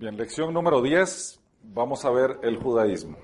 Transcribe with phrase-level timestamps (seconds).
[0.00, 3.18] Bien, lección número 10, vamos a ver el judaísmo.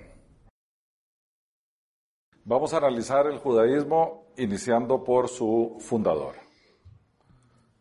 [2.44, 6.34] Vamos a analizar el judaísmo iniciando por su fundador.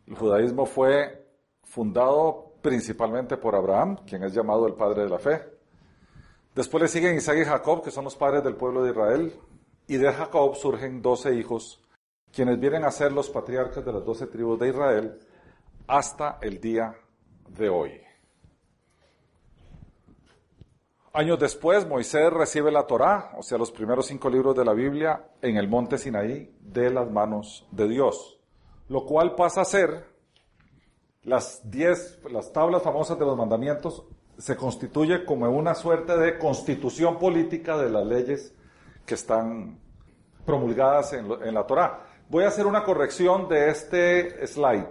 [0.06, 1.26] El judaísmo fue
[1.64, 5.42] fundado principalmente por Abraham, quien es llamado el padre de la fe.
[6.54, 9.34] Después le siguen Isaac y Jacob, que son los padres del pueblo de Israel.
[9.88, 11.82] Y de Jacob surgen doce hijos,
[12.30, 15.18] quienes vienen a ser los patriarcas de las doce tribus de Israel
[15.88, 16.94] hasta el día
[17.48, 18.03] de hoy.
[21.16, 25.28] Años después, Moisés recibe la Torá, o sea, los primeros cinco libros de la Biblia,
[25.42, 28.40] en el monte Sinaí, de las manos de Dios,
[28.88, 30.06] lo cual pasa a ser
[31.22, 34.02] las diez, las tablas famosas de los mandamientos,
[34.38, 38.52] se constituye como una suerte de constitución política de las leyes
[39.06, 39.78] que están
[40.44, 42.08] promulgadas en, en la Torá.
[42.28, 44.88] Voy a hacer una corrección de este slide.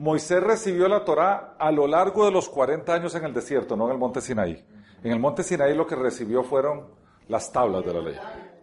[0.00, 3.84] Moisés recibió la Torá a lo largo de los 40 años en el desierto, no
[3.84, 4.64] en el monte Sinaí.
[5.04, 6.86] En el monte Sinaí lo que recibió fueron
[7.28, 8.16] las tablas de la ley,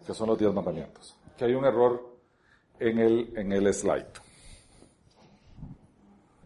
[0.04, 1.16] que son los diez mandamientos.
[1.36, 2.16] Que hay un error
[2.80, 4.08] en el, en el slide.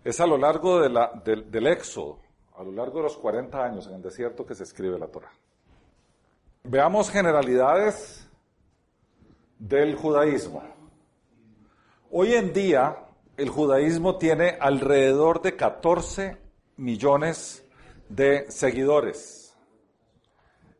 [0.05, 2.19] Es a lo largo de la, del, del éxodo,
[2.59, 5.31] a lo largo de los 40 años en el desierto que se escribe la Torá.
[6.65, 8.29] Veamos generalidades
[9.59, 10.63] del judaísmo.
[12.11, 13.07] Hoy en día,
[13.43, 16.37] el judaísmo tiene alrededor de 14
[16.77, 17.67] millones
[18.09, 19.57] de seguidores,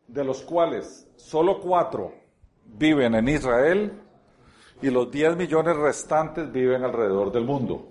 [0.07, 2.13] de los cuales solo 4
[2.63, 4.01] viven en Israel
[4.81, 7.89] y los 10 millones restantes viven alrededor del mundo.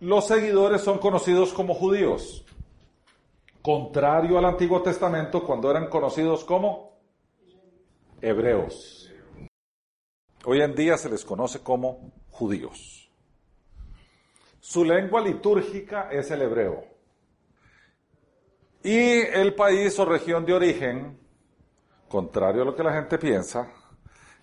[0.00, 2.44] Los seguidores son conocidos como judíos,
[3.62, 6.98] contrario al Antiguo Testamento cuando eran conocidos como
[8.20, 9.08] hebreos.
[10.44, 13.10] Hoy en día se les conoce como judíos.
[14.60, 16.84] Su lengua litúrgica es el hebreo.
[18.82, 21.18] Y el país o región de origen,
[22.08, 23.72] contrario a lo que la gente piensa,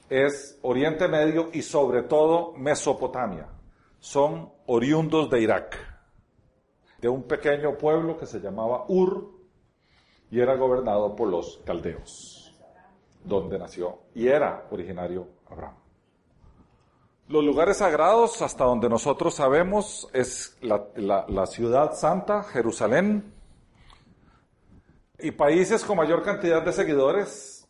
[0.09, 3.47] es Oriente Medio y sobre todo Mesopotamia.
[4.00, 5.78] Son oriundos de Irak,
[7.00, 9.29] de un pequeño pueblo que se llamaba Ur
[10.31, 12.57] y era gobernado por los caldeos,
[13.23, 15.82] donde nació y era originario Abraham.
[17.29, 23.34] Los lugares sagrados, hasta donde nosotros sabemos, es la, ciudad santa, Jerusalén,
[25.17, 27.66] y países con mayor cantidad de seguidores,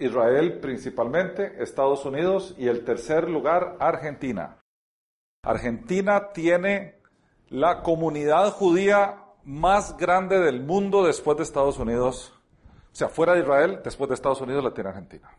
[0.00, 4.58] Israel principalmente, Estados Unidos y el tercer lugar, Argentina.
[5.42, 6.96] Argentina tiene
[7.48, 12.34] la comunidad judía más grande del mundo después de Estados Unidos.
[12.92, 15.30] O sea, fuera de Israel, después de Estados Unidos la tiene Argentina.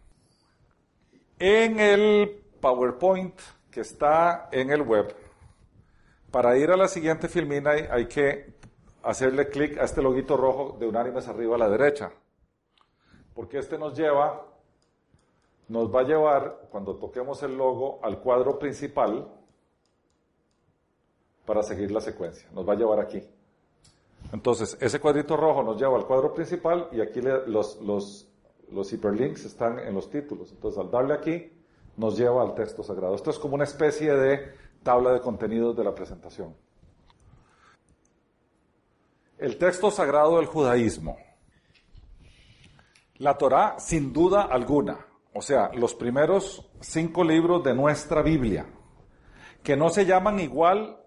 [1.38, 3.38] En el PowerPoint
[3.78, 5.16] que está en el web,
[6.32, 8.56] para ir a la siguiente filmina hay, que
[9.04, 12.12] hacerle clic a este loguito rojo de unánimes arriba a la derecha.
[13.36, 14.48] Porque este nos lleva,
[15.68, 19.28] nos va a llevar, cuando toquemos el logo, al cuadro principal
[21.46, 22.50] para seguir la secuencia.
[22.54, 23.22] Nos va a llevar aquí.
[24.34, 28.28] Entonces, ese cuadrito rojo nos lleva al cuadro principal y aquí los, los,
[28.72, 30.52] los hiperlinks están en los títulos.
[30.52, 31.57] Entonces, al darle aquí,
[31.98, 33.16] nos lleva al texto sagrado.
[33.16, 34.54] Esto es como una especie de
[34.84, 36.56] tabla de contenidos de la presentación.
[39.38, 41.18] El texto sagrado del judaísmo.
[43.18, 48.68] La Torá, sin duda alguna, o sea, los primeros cinco libros de nuestra Biblia,
[49.64, 51.00] que no se llaman igual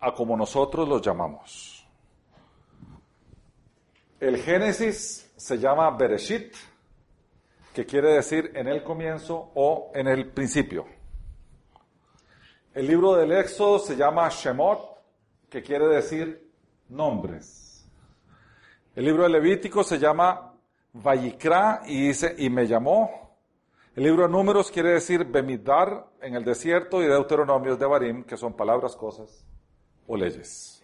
[0.00, 1.86] a como nosotros los llamamos.
[4.20, 6.54] El Génesis se llama Bereshit,
[7.76, 10.86] que quiere decir en el comienzo o en el principio.
[12.72, 14.98] El libro del Éxodo se llama Shemot,
[15.50, 16.50] que quiere decir
[16.88, 17.86] nombres.
[18.94, 20.54] El libro de Levítico se llama
[20.94, 23.36] Vayikra y dice y me llamó.
[23.94, 28.38] El libro de Números quiere decir Bemidbar en el desierto y Deuteronomios de Barim, que
[28.38, 29.46] son palabras, cosas
[30.06, 30.75] o leyes.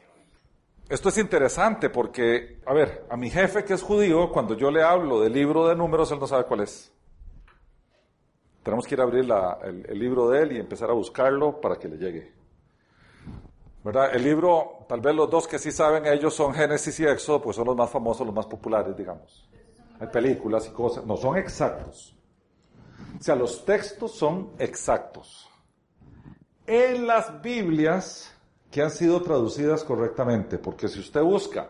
[0.92, 4.82] Esto es interesante porque, a ver, a mi jefe que es judío, cuando yo le
[4.82, 6.92] hablo del libro de números, él no sabe cuál es.
[8.62, 9.26] Tenemos que ir a abrir
[9.88, 12.34] el, libro de él y empezar a buscarlo para que le llegue.
[13.82, 14.14] ¿Verdad?
[14.14, 17.56] El libro, tal vez los dos que sí saben, ellos son Génesis y Éxodo, pues
[17.56, 19.48] son los más famosos, los más populares, digamos.
[19.98, 22.14] Hay películas y cosas, no son exactos.
[23.18, 25.48] O sea, los textos son exactos.
[26.66, 28.31] En las Biblias,
[28.72, 31.68] que han sido traducidas correctamente, porque si usted busca,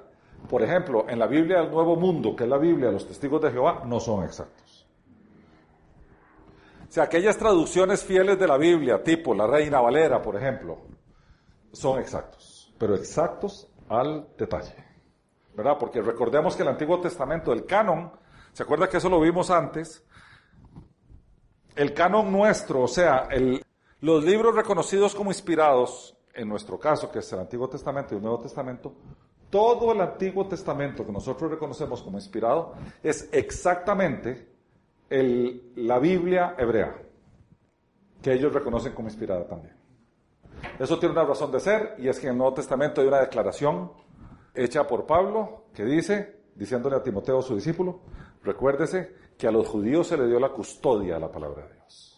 [0.49, 3.43] por ejemplo, en la Biblia del Nuevo Mundo, que es la Biblia de los testigos
[3.43, 4.87] de Jehová, no son exactos.
[6.89, 10.79] O sea, aquellas traducciones fieles de la Biblia, tipo la Reina Valera, por ejemplo,
[11.73, 14.77] son exactos, pero exactos al detalle.
[15.57, 15.77] ¿Verdad?
[15.81, 18.13] Porque recordemos que el Antiguo Testamento, el canon,
[18.53, 20.05] ¿se acuerda que eso lo vimos antes?
[21.75, 23.29] El canon nuestro, o sea,
[24.01, 28.23] los libros reconocidos como inspirados, en nuestro caso, que es el Antiguo Testamento y el
[28.23, 28.95] Nuevo Testamento,
[29.51, 34.49] todo el Antiguo Testamento que nosotros reconocemos como inspirado es exactamente
[35.11, 36.97] la Biblia hebrea,
[38.23, 39.77] que ellos reconocen como inspirada también.
[40.79, 43.21] Eso tiene una razón de ser y es que en el Nuevo Testamento hay una
[43.21, 43.93] declaración
[44.55, 48.01] hecha por Pablo que dice, diciéndole a Timoteo su discípulo,
[48.43, 52.12] recuérdese que a los judíos se le dio la custodia a la palabra de Dios.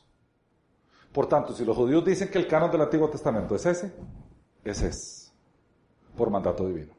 [1.14, 3.94] Por tanto, si los judíos dicen que el canon del Antiguo Testamento es ese,
[4.64, 5.32] ese es,
[6.16, 6.92] por mandato divino.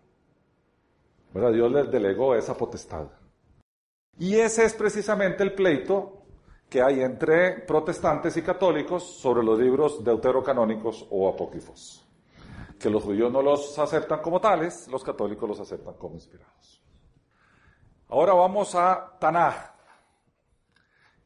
[1.33, 1.51] ¿Verdad?
[1.51, 3.07] Dios les delegó esa potestad.
[4.17, 6.23] Y ese es precisamente el pleito
[6.69, 12.07] que hay entre protestantes y católicos sobre los libros deuterocanónicos o apócrifos.
[12.79, 16.81] Que los judíos no los aceptan como tales, los católicos los aceptan como inspirados.
[18.07, 19.74] Ahora vamos a Tanaj.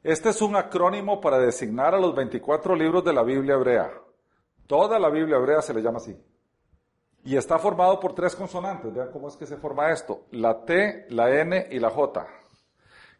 [0.03, 3.91] Este es un acrónimo para designar a los 24 libros de la Biblia hebrea.
[4.67, 6.15] Toda la Biblia hebrea se le llama así.
[7.23, 8.93] Y está formado por tres consonantes.
[8.93, 10.25] Vean cómo es que se forma esto.
[10.31, 12.25] La T, la N y la J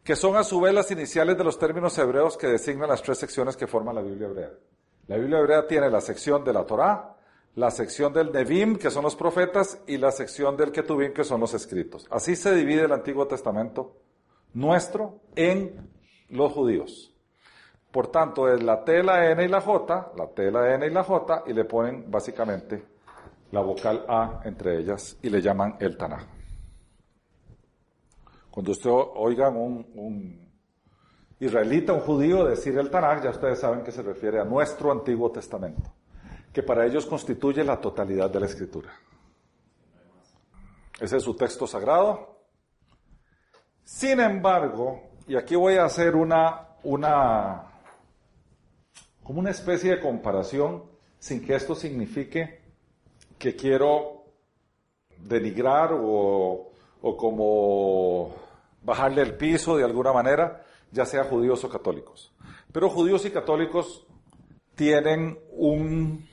[0.02, 3.18] que son a su vez las iniciales de los términos hebreos que designan las tres
[3.18, 4.50] secciones que forman la Biblia hebrea.
[5.06, 7.16] La Biblia hebrea tiene la sección de la Torá,
[7.56, 11.40] la sección del Nevim, que son los profetas, y la sección del Ketubim, que son
[11.40, 12.06] los escritos.
[12.10, 13.96] Así se divide el Antiguo Testamento
[14.54, 15.90] nuestro en
[16.30, 17.14] los judíos.
[17.90, 20.90] Por tanto, es la T, la N y la J, la T, la N y
[20.90, 22.84] la J, y le ponen básicamente
[23.50, 26.24] la vocal A entre ellas y le llaman el Tanaj.
[28.50, 30.50] Cuando usted oiga un, un
[31.40, 35.30] israelita, un judío decir el Tanakh, ya ustedes saben que se refiere a nuestro Antiguo
[35.32, 35.92] Testamento,
[36.52, 38.92] que para ellos constituye la totalidad de la Escritura.
[41.00, 42.36] Ese es su texto sagrado.
[43.82, 47.62] Sin embargo, y aquí voy a hacer una, una,
[49.22, 50.84] como una especie de comparación,
[51.18, 52.60] sin que esto signifique
[53.38, 54.24] que quiero
[55.18, 56.70] denigrar o
[57.02, 58.34] o como
[58.82, 62.32] bajarle el piso de alguna manera, ya sea judíos o católicos.
[62.72, 64.06] Pero judíos y católicos
[64.74, 66.28] tienen un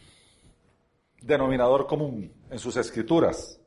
[1.22, 3.60] denominador común en sus escrituras.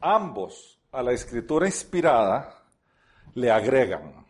[0.00, 2.64] Ambos a la escritura inspirada
[3.34, 4.26] le agregan.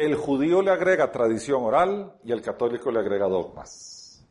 [0.00, 4.26] El judío le agrega tradición oral y el católico le agrega dogmas.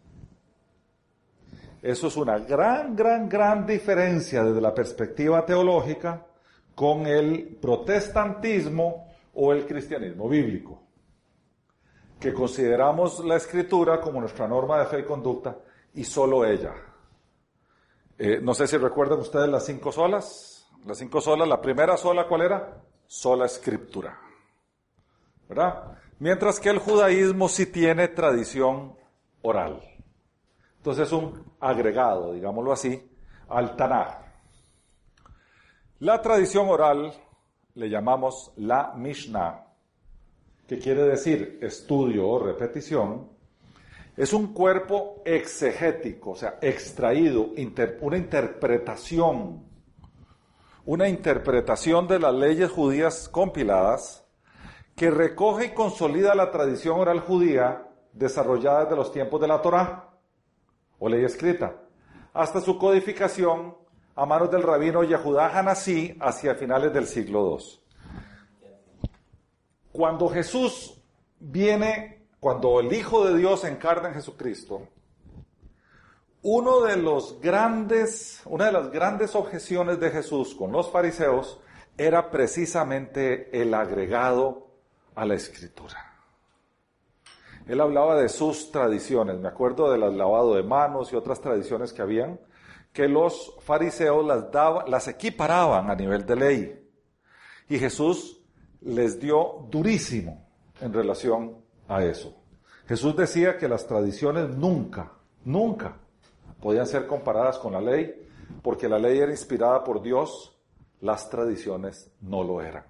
[1.80, 6.26] Eso es una gran, gran, gran diferencia desde la perspectiva teológica
[6.74, 10.82] con el protestantismo o el cristianismo bíblico,
[12.20, 15.56] que consideramos la escritura como nuestra norma de fe y conducta
[15.94, 16.74] y solo ella.
[18.18, 20.68] Eh, no sé si recuerdan ustedes las cinco solas.
[20.84, 22.82] Las cinco solas, la primera sola, ¿cuál era?
[23.06, 24.29] Sola escritura.
[25.50, 25.98] ¿Verdad?
[26.20, 28.96] Mientras que el judaísmo sí tiene tradición
[29.42, 29.82] oral.
[30.78, 33.12] Entonces es un agregado, digámoslo así,
[33.50, 34.20] al Tanaj.
[36.00, 37.14] La tradición oral
[37.74, 39.66] le llamamos la Mishnah,
[40.68, 43.28] que quiere decir estudio o repetición,
[44.16, 47.52] es un cuerpo exegético, o sea, extraído,
[48.02, 49.64] una interpretación,
[50.86, 54.29] una interpretación de las leyes judías compiladas
[55.00, 60.10] que recoge y consolida la tradición oral judía desarrollada desde los tiempos de la Torá
[61.00, 61.74] o ley escrita,
[62.34, 63.78] hasta su codificación
[64.14, 67.80] a manos del rabino Yehudá Hanasí hacia finales del siglo II.
[69.94, 71.02] Cuando Jesús
[71.40, 74.90] viene, cuando el Hijo de Dios encarna en Jesucristo,
[76.42, 81.58] uno de los grandes, una de las grandes objeciones de Jesús con los fariseos
[81.98, 84.69] era precisamente el agregado
[85.20, 85.98] a la escritura.
[87.68, 89.38] Él hablaba de sus tradiciones.
[89.38, 92.40] Me acuerdo del lavado de manos y otras tradiciones que habían,
[92.94, 94.46] que los fariseos las,
[94.88, 96.90] las equiparaban a nivel de ley.
[97.68, 98.42] Y Jesús
[98.80, 100.48] les dio durísimo
[100.80, 101.58] en relación
[101.90, 102.34] a eso.
[102.88, 105.12] Jesús decía que las tradiciones nunca,
[105.44, 105.98] nunca
[106.62, 108.26] podían ser comparadas con la ley,
[108.64, 110.58] porque la ley era inspirada por Dios,
[111.02, 112.86] las tradiciones no lo eran.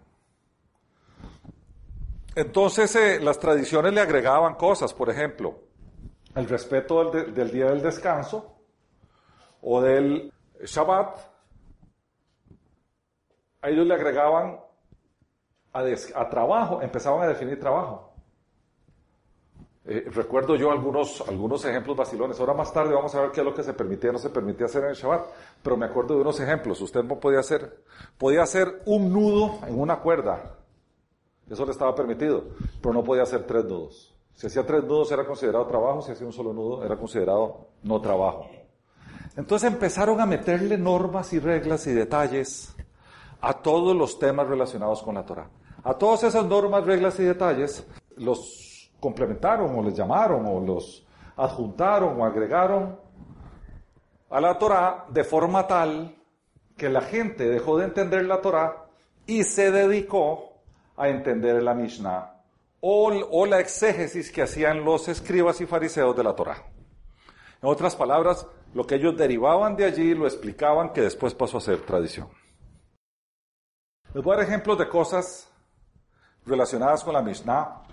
[2.35, 5.59] Entonces eh, las tradiciones le agregaban cosas, por ejemplo,
[6.35, 8.55] el respeto del, día del descanso
[9.61, 10.31] o del
[10.63, 11.17] Shabbat.
[13.61, 14.59] A ellos le agregaban
[15.73, 18.13] a, trabajo, empezaban a definir trabajo.
[19.85, 22.39] Eh, recuerdo yo algunos, algunos ejemplos vacilones.
[22.39, 24.67] Ahora más tarde vamos a ver qué es lo que se permitía no se permitía
[24.67, 25.25] hacer en el Shabbat.
[25.63, 26.79] Pero me acuerdo de unos ejemplos.
[26.79, 27.83] Usted no podía hacer,
[28.17, 30.58] podía hacer un nudo en una cuerda.
[31.49, 32.43] Eso le estaba permitido.
[32.81, 34.15] Pero no podía hacer tres nudos.
[34.33, 37.99] Si hacía tres nudos era considerado trabajo, si hacía un solo nudo era considerado no
[37.99, 38.47] trabajo.
[39.35, 42.75] Entonces empezaron a meterle normas y reglas y detalles
[43.41, 45.49] a todos los temas relacionados con la Torah.
[45.83, 47.85] A todas esas normas, reglas y detalles
[48.17, 51.05] los complementaron o les llamaron o los
[51.37, 52.99] adjuntaron o agregaron
[54.29, 56.15] a la Torah de forma tal
[56.77, 58.85] que la gente dejó de entender la Torah
[59.25, 60.48] y se dedicó
[60.99, 62.35] a entender la Mishnah
[62.81, 66.63] o, la exégesis que hacían los escribas y fariseos de la Torah.
[67.61, 71.61] En otras palabras, lo que ellos derivaban de allí lo explicaban que después pasó a
[71.61, 72.29] ser tradición.
[74.13, 75.49] Les voy a dar ejemplos de cosas
[76.45, 77.83] relacionadas con la Mishnah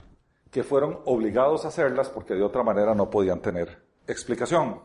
[0.51, 4.81] que fueron obligados a hacerlas porque de otra manera no podían tener explicación.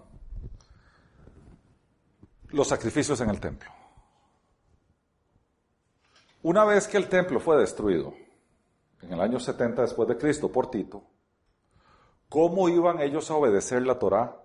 [2.50, 3.80] Los sacrificios en el templo.
[6.43, 8.13] Una vez que el templo fue destruido,
[9.01, 11.03] en el año 70 después de Cristo por Tito,
[12.29, 14.43] ¿cómo iban ellos a obedecer la Torá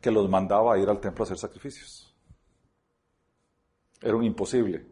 [0.00, 2.14] que los mandaba a ir al templo a hacer sacrificios?
[4.02, 4.86] Era un imposible.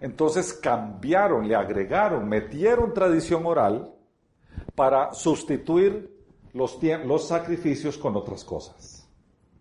[0.00, 3.94] Entonces cambiaron, le agregaron, metieron tradición oral
[4.74, 6.12] para sustituir
[6.54, 9.08] los, los sacrificios con otras cosas.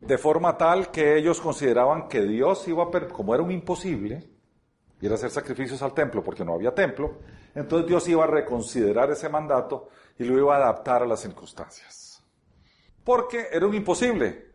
[0.01, 4.36] De forma tal que ellos consideraban que Dios iba a, como era un imposible,
[5.01, 7.17] ir a hacer sacrificios al templo porque no había templo,
[7.53, 12.23] entonces Dios iba a reconsiderar ese mandato y lo iba a adaptar a las circunstancias.
[13.03, 14.47] Porque era un imposible.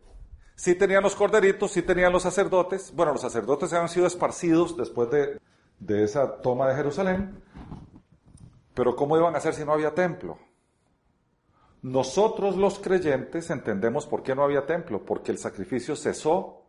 [0.54, 2.92] Sí tenían los corderitos, sí tenían los sacerdotes.
[2.94, 5.40] Bueno, los sacerdotes habían sido esparcidos después de,
[5.78, 7.42] de esa toma de Jerusalén.
[8.74, 10.38] Pero ¿cómo iban a hacer si no había templo?
[11.82, 16.61] Nosotros los creyentes entendemos por qué no había templo, porque el sacrificio cesó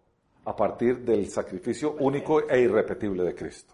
[0.45, 3.73] a partir del sacrificio único e irrepetible de Cristo.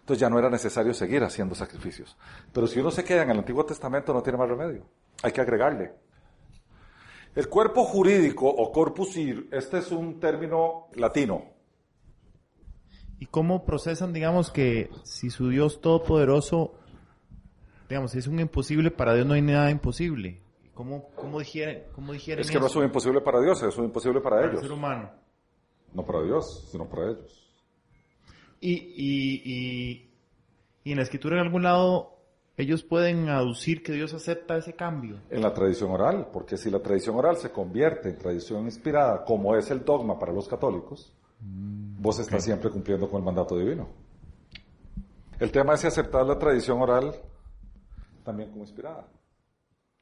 [0.00, 2.16] Entonces ya no era necesario seguir haciendo sacrificios.
[2.52, 4.86] Pero si uno se queda en el Antiguo Testamento no tiene más remedio.
[5.22, 5.92] Hay que agregarle.
[7.34, 11.44] El cuerpo jurídico o corpus ir, este es un término latino.
[13.18, 16.74] ¿Y cómo procesan, digamos, que si su Dios todopoderoso,
[17.88, 20.40] digamos, es un imposible, para Dios no hay nada imposible?
[20.72, 24.20] ¿Cómo, cómo, digieren, cómo Es que no es un imposible para Dios, es un imposible
[24.20, 24.54] para, ellos.
[24.54, 25.10] el ser humano.
[25.94, 27.44] No para Dios, sino para ellos.
[28.60, 30.10] Y, y, y,
[30.84, 32.16] y en la escritura en algún lado
[32.56, 35.20] ellos pueden aducir que Dios acepta ese cambio.
[35.30, 39.54] En la tradición oral, porque si la tradición oral se convierte en tradición inspirada, como
[39.54, 43.88] es el dogma para los católicos, mm, vos estás siempre cumpliendo con el mandato divino.
[45.38, 47.14] El tema es si aceptar la tradición oral
[48.24, 49.06] también como inspirada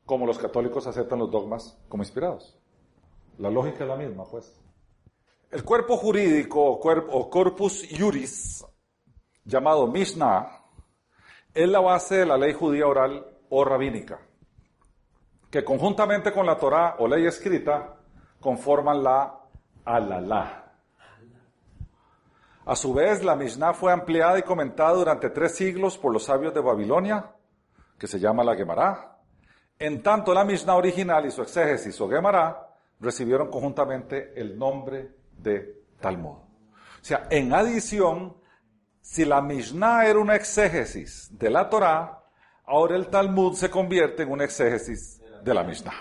[0.06, 2.56] como los católicos aceptan los dogmas como inspirados.
[3.38, 4.56] La lógica es la misma, pues.
[5.50, 8.64] El cuerpo jurídico o, corpus juris,
[9.44, 10.60] llamado Mishnah,
[11.54, 14.18] es la base de la ley judía oral o rabínica,
[15.50, 17.96] que conjuntamente con la Torá o ley escrita
[18.40, 19.40] conforman la
[19.84, 20.72] Alalá.
[22.64, 26.52] A su vez, la Mishnah fue ampliada y comentada durante tres siglos por los sabios
[26.52, 27.32] de Babilonia,
[27.96, 29.16] que se llama la Gemara,
[29.78, 32.66] en tanto, la Mishnah original y su exégesis o Gemara
[32.98, 36.36] recibieron conjuntamente el nombre de Talmud.
[36.36, 38.36] O sea, en adición,
[39.00, 42.24] si la Mishnah era una exégesis de la Torah,
[42.64, 45.94] ahora el Talmud se convierte en una exégesis de la Mishnah.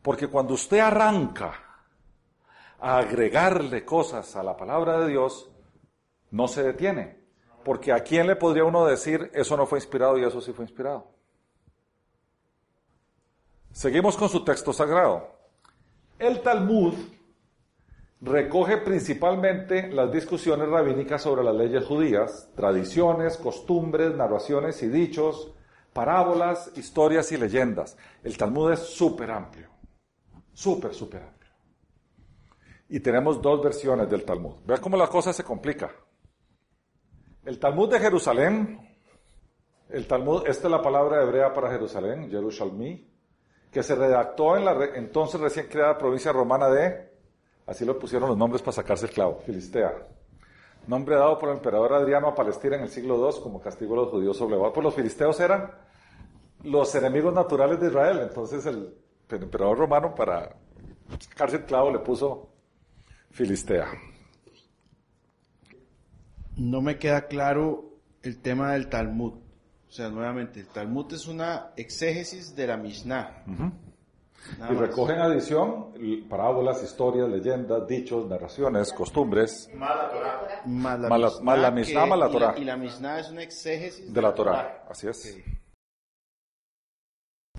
[0.00, 1.54] Porque cuando usted arranca
[2.80, 5.50] a agregarle cosas a la palabra de Dios,
[6.30, 7.22] no se detiene.
[7.64, 10.64] Porque a quién le podría uno decir, eso no fue inspirado y eso sí fue
[10.64, 11.12] inspirado.
[13.70, 15.30] Seguimos con su texto sagrado.
[16.18, 16.94] El Talmud
[18.22, 25.52] recoge principalmente las discusiones rabínicas sobre las leyes judías, tradiciones, costumbres, narraciones y dichos,
[25.92, 27.96] parábolas, historias y leyendas.
[28.22, 29.68] El Talmud es súper amplio,
[30.52, 31.50] súper, súper amplio.
[32.88, 34.56] Y tenemos dos versiones del Talmud.
[34.64, 35.90] Vea cómo la cosa se complica.
[37.44, 38.88] El Talmud de Jerusalén,
[39.88, 43.10] el Talmud, esta es la palabra hebrea para Jerusalén, Jerusalmí,
[43.72, 47.11] que se redactó en la entonces recién creada provincia romana de,
[47.66, 49.92] así lo pusieron los nombres para sacarse el clavo, Filistea.
[50.86, 53.98] Nombre dado por el emperador Adriano a Palestina en el siglo II como castigo a
[53.98, 54.72] los judíos sublevados.
[54.74, 55.70] Pues los filisteos eran
[56.64, 58.18] los enemigos naturales de Israel.
[58.22, 58.92] Entonces el,
[59.28, 60.56] el emperador romano para
[61.20, 62.48] sacarse el clavo le puso
[63.30, 63.86] Filistea.
[66.56, 67.92] No me queda claro
[68.22, 69.34] el tema del Talmud.
[69.34, 69.38] O
[69.88, 73.44] O sea, nuevamente, el Talmud es una exégesis de la Mishnah.
[74.58, 74.88] Nada Y más.
[74.88, 75.92] recogen adición
[76.28, 79.90] parábolas, historias, leyendas, dichos, narraciones, costumbres Más
[81.00, 82.54] la, Más la- más la Mishnah, que- más la y Torah.
[82.58, 84.84] Y la Mishnah es una exégesis de la Torah.
[84.88, 85.38] Así es.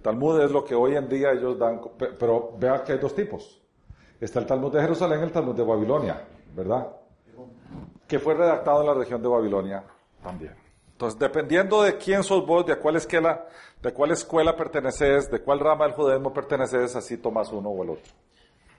[0.02, 3.16] Talmud es lo que hoy en día ellos dan, pe- pero vea que hay dos
[3.16, 3.62] tipos.
[4.20, 6.22] Está el Talmud de Jerusalén y el Talmud de Babilonia,
[6.54, 6.88] ¿verdad?
[8.08, 9.84] Que fue redactado en la región de Babilonia
[10.22, 10.54] también.
[10.94, 13.46] Entonces, dependiendo de quién sos vos, de cuál escuela,
[13.82, 17.90] de cuál escuela perteneces, de cuál rama del judaísmo perteneces, así tomas uno o el
[17.92, 18.14] otro.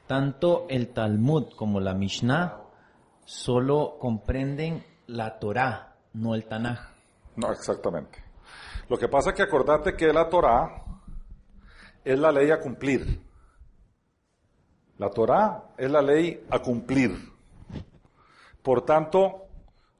[0.06, 2.60] Tanto el Talmud como la Mishnah
[3.24, 6.78] solo comprenden la Torá, no el Tanaj.
[7.36, 8.22] No, exactamente.
[8.88, 10.84] Lo que pasa es que acordate que la Torah
[12.04, 13.22] es la ley a cumplir.
[14.98, 17.32] La Torah es la ley a cumplir.
[18.62, 19.43] Por tanto,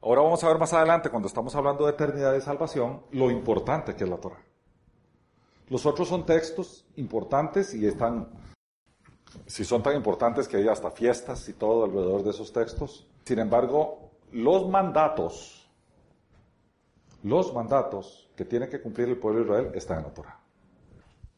[0.04, 3.94] ahora vamos a ver más adelante, cuando estamos hablando de eternidad y salvación, lo importante
[3.94, 4.42] que es la Torah.
[5.68, 8.28] Los otros son textos importantes y están,
[9.46, 13.06] si son tan importantes que hay hasta fiestas y todo alrededor de esos textos.
[13.24, 15.66] Sin embargo, los mandatos,
[17.22, 20.40] los mandatos que tiene que cumplir el pueblo de Israel están en la Torah.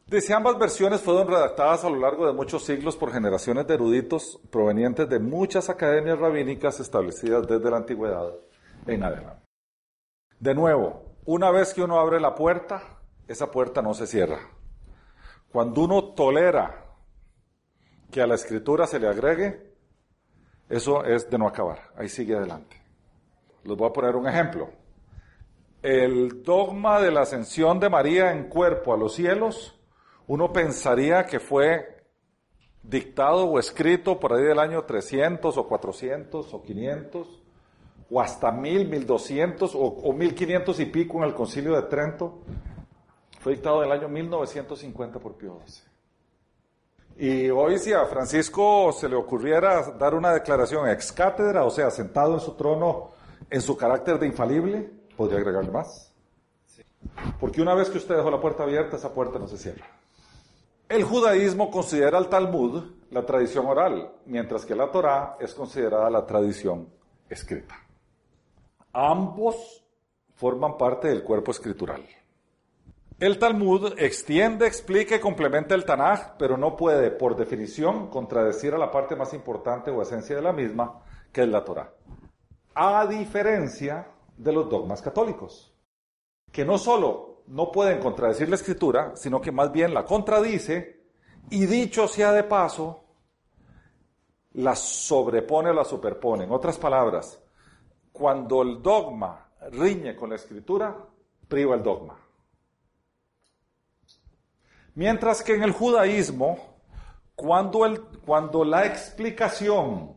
[0.08, 4.40] Dice, ambas versiones fueron redactadas a lo largo de muchos siglos por generaciones de eruditos
[4.50, 8.32] provenientes de muchas academias rabínicas establecidas desde la antigüedad
[10.38, 14.38] De nuevo, una vez que uno abre la puerta, esa puerta no se cierra.
[15.50, 16.84] Cuando uno tolera
[18.10, 19.74] que a la escritura se le agregue,
[20.68, 21.90] eso es de no acabar.
[21.96, 22.80] Ahí sigue adelante.
[23.64, 24.70] Les voy a poner un ejemplo.
[25.82, 29.80] El dogma de la ascensión de María en cuerpo a los cielos,
[30.26, 32.04] uno pensaría que fue
[32.82, 37.45] dictado o escrito por ahí del año 300 o 400 o 500
[38.10, 42.38] o hasta 1000, 1200 o, o 1500 y pico en el concilio de Trento.
[43.40, 45.96] Fue dictado en el año 1950 por Pío XII.
[47.18, 51.90] Y hoy si a Francisco se le ocurriera dar una declaración ex cátedra, o sea,
[51.90, 53.12] sentado en su trono
[53.48, 56.12] en su carácter de infalible, podría agregarle más.
[57.40, 59.86] Porque una vez que usted dejó la puerta abierta, esa puerta no se cierra.
[60.88, 66.26] El judaísmo considera al Talmud la tradición oral, mientras que la Torá es considerada la
[66.26, 66.88] tradición
[67.28, 67.85] escrita.
[68.98, 69.84] Ambos
[70.36, 72.02] forman parte del cuerpo escritural.
[73.20, 78.78] El Talmud extiende, explica y complementa el Tanaj, pero no puede, por definición, contradecir a
[78.78, 81.92] la parte más importante o esencia de la misma, que es la Torah.
[82.74, 85.74] A diferencia de los dogmas católicos,
[86.50, 91.02] que no solo no pueden contradecir la escritura, sino que más bien la contradice
[91.50, 93.04] y dicho sea de paso,
[94.54, 96.44] la sobrepone o la superpone.
[96.44, 97.42] En otras palabras,
[98.16, 100.96] cuando el dogma riñe con la escritura,
[101.48, 102.16] priva el dogma.
[104.94, 106.78] Mientras que en el judaísmo,
[107.34, 110.16] cuando, el, cuando la explicación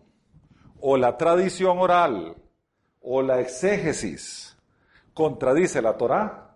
[0.80, 2.38] o la tradición oral
[3.02, 4.58] o la exégesis
[5.14, 6.56] contradice la Torá,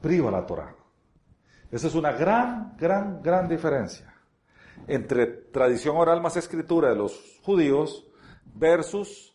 [0.00, 0.74] priva la Torá.
[1.70, 4.12] Esa es una gran, gran, gran diferencia
[4.88, 8.04] entre tradición oral más escritura de los judíos
[8.52, 9.31] versus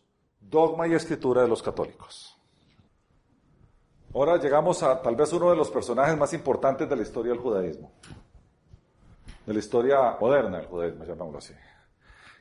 [0.48, 2.38] dogma y escritura de los católicos.
[4.14, 7.40] Ahora llegamos a tal vez uno de los personajes más importantes de la historia del
[7.40, 7.92] judaísmo,
[9.46, 11.54] de la historia moderna del judaísmo, llamémoslo así,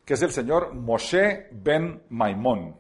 [0.06, 2.78] que es el señor Moshe ben Maimón,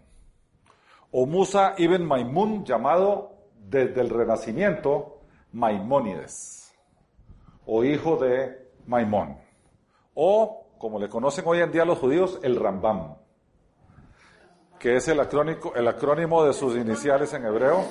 [1.12, 6.74] o Musa ibn Maimun, llamado desde el Renacimiento Maimónides,
[7.66, 9.38] o hijo de Maimón,
[10.14, 13.18] o como le conocen hoy en día los judíos, el Rambam,
[14.80, 17.86] que es el, acrónico, el acrónimo de sus iniciales en hebreo.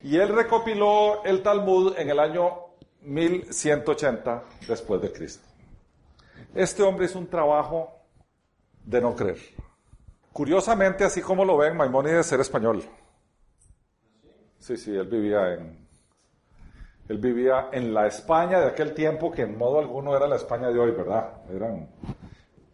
[0.00, 2.66] Y él recopiló el Talmud en el año
[3.02, 5.46] 1180 después de Cristo.
[6.54, 7.92] Este hombre hizo un trabajo
[8.84, 9.38] de no creer.
[10.32, 12.82] Curiosamente, así como lo ven, Maimónides era español.
[14.58, 15.86] Sí, sí, él vivía en,
[17.08, 20.68] él vivía en la España de aquel tiempo que en modo alguno era la España
[20.68, 21.42] de hoy, ¿verdad?
[21.50, 21.88] Eran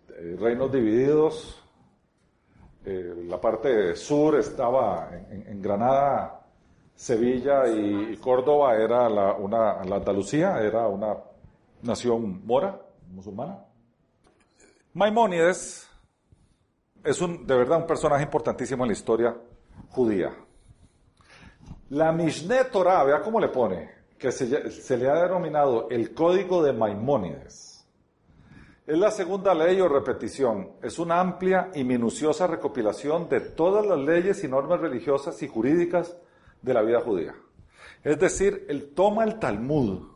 [0.09, 1.62] eh, reinos divididos.
[2.85, 6.40] Eh, la parte sur estaba en, Granada,
[6.97, 11.16] Sevilla y, Córdoba era la, una, la Andalucía, era una
[11.83, 13.64] nación mora, musulmana.
[14.95, 15.88] Maimónides
[17.05, 19.37] es un, de verdad un personaje importantísimo en la historia
[19.90, 20.35] judía.
[21.90, 26.62] La Mishneh Torah, vea cómo le pone, que se, se le ha denominado el Código
[26.62, 27.72] de Maimónides.
[28.85, 30.73] Es la segunda ley o repetición.
[30.83, 36.16] Es una amplia y minuciosa recopilación de todas las leyes y normas religiosas y jurídicas
[36.62, 37.33] de la vida judía.
[38.03, 40.09] Es decir, él toma el Talmud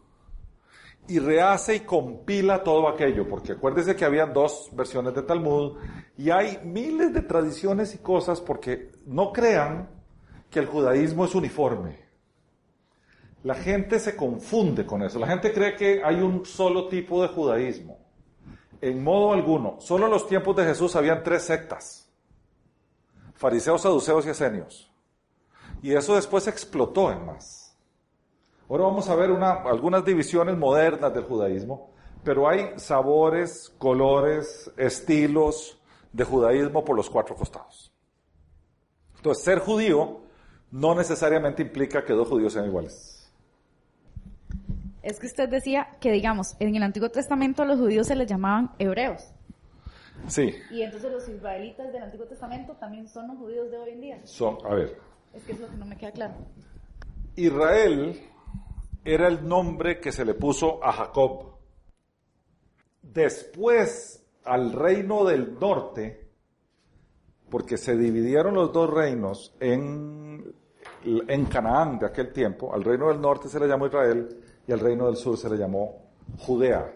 [1.07, 5.79] y rehace y compila todo aquello, porque acuérdese que habían dos versiones de Talmud
[6.19, 9.89] y hay miles de tradiciones y cosas porque no crean
[10.51, 12.01] que el judaísmo es uniforme.
[13.45, 15.21] La gente se confunde con eso.
[15.21, 18.06] La gente cree que hay un solo tipo de judaísmo.
[18.81, 19.77] En modo alguno.
[19.81, 22.09] Solo en los tiempos de Jesús habían tres sectas.
[23.35, 24.91] Fariseos, saduceos y esenios.
[25.83, 27.77] Y eso después explotó en más.
[28.69, 31.91] Ahora vamos a ver una, algunas divisiones modernas del judaísmo,
[32.25, 35.79] pero hay sabores, colores, estilos
[36.13, 37.93] de judaísmo por los cuatro costados.
[39.17, 40.23] Entonces, ser judío
[40.71, 43.16] no necesariamente implica que dos judíos sean iguales.
[45.07, 48.27] Es que usted decía que, digamos, en el Antiguo Testamento a los judíos se les
[48.27, 49.33] llamaban hebreos.
[50.27, 50.53] Sí.
[50.73, 54.21] Y entonces los israelitas del Antiguo Testamento también son los judíos de hoy en día.
[54.25, 54.99] Son, a ver,
[55.33, 56.35] Es que es lo que no me queda claro.
[57.37, 58.21] Israel
[59.05, 61.55] era el nombre que se le puso a Jacob.
[63.01, 66.33] Después al reino del norte,
[67.49, 70.53] porque se dividieron los dos reinos en,
[71.05, 74.81] en Canaán de aquel tiempo, al reino del norte se le llamó Israel y al
[74.81, 76.03] reino del sur se le llamó
[76.39, 76.95] Judea.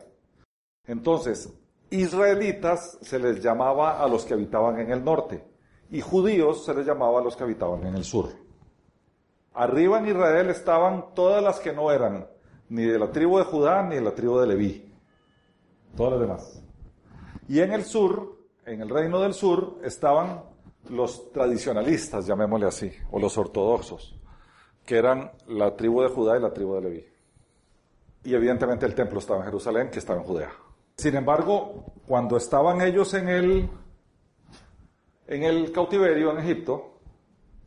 [0.87, 1.52] Entonces,
[1.90, 5.44] israelitas se les llamaba a los que habitaban en el norte
[5.90, 8.30] y judíos se les llamaba a los que habitaban en el sur.
[9.54, 12.26] Arriba en Israel estaban todas las que no eran
[12.68, 14.94] ni de la tribu de Judá ni de la tribu de Leví.
[15.96, 16.62] Todas las demás.
[17.48, 20.44] Y en el sur, en el reino del sur, estaban
[20.88, 24.16] los tradicionalistas, llamémosle así, o los ortodoxos,
[24.87, 27.10] que eran la tribu de Judá y la tribu de Leví.
[28.24, 30.52] Y evidentemente el templo estaba en Jerusalén, que estaba en Judea.
[30.96, 33.70] Sin embargo, cuando estaban ellos en el,
[35.26, 36.98] en el cautiverio en Egipto,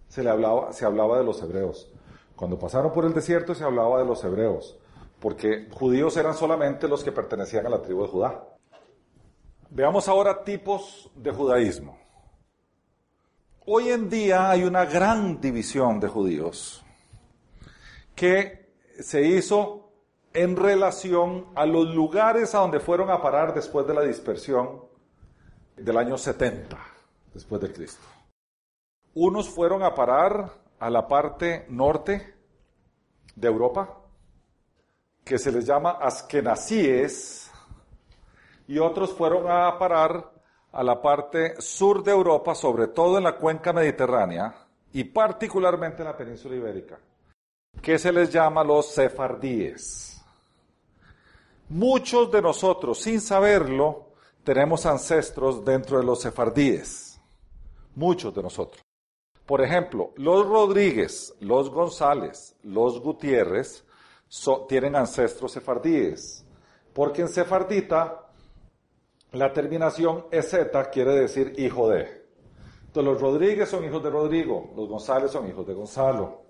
[0.08, 1.92] se, le hablaba, se hablaba de los hebreos.
[2.36, 4.78] Cuando pasaron por el desierto se hablaba de los hebreos,
[5.20, 8.44] porque judíos eran solamente los que pertenecían a la tribu de Judá.
[9.70, 11.98] Veamos ahora tipos de judaísmo.
[13.66, 16.84] Hoy en día hay una gran división de judíos
[18.14, 19.83] que se hizo
[20.34, 24.82] en relación a los lugares a donde fueron a parar después de la dispersión
[25.76, 26.78] del año 70
[27.34, 28.06] después de Cristo.
[29.14, 32.36] Unos fueron a parar a la parte norte
[33.36, 34.00] de Europa,
[35.24, 37.52] que se les llama askenazíes,
[38.68, 40.32] y otros fueron a parar
[40.72, 44.56] a la parte sur de Europa, sobre todo en la cuenca mediterránea
[44.92, 46.98] y particularmente en la península ibérica,
[47.82, 50.13] que se les llama los sefardíes.
[51.70, 54.08] Muchos de nosotros, sin saberlo,
[54.44, 57.20] tenemos ancestros dentro de los sefardíes.
[57.96, 58.82] Muchos de nosotros.
[59.46, 63.84] Por ejemplo, los Rodríguez, los González, los Gutiérrez
[64.68, 66.46] tienen ancestros sefardíes.
[66.94, 68.30] Porque en sefardita
[69.32, 70.56] la terminación EZ
[70.92, 72.24] quiere decir hijo de.
[72.86, 76.43] Entonces los Rodríguez son hijos de Rodrigo, los González son hijos de Gonzalo.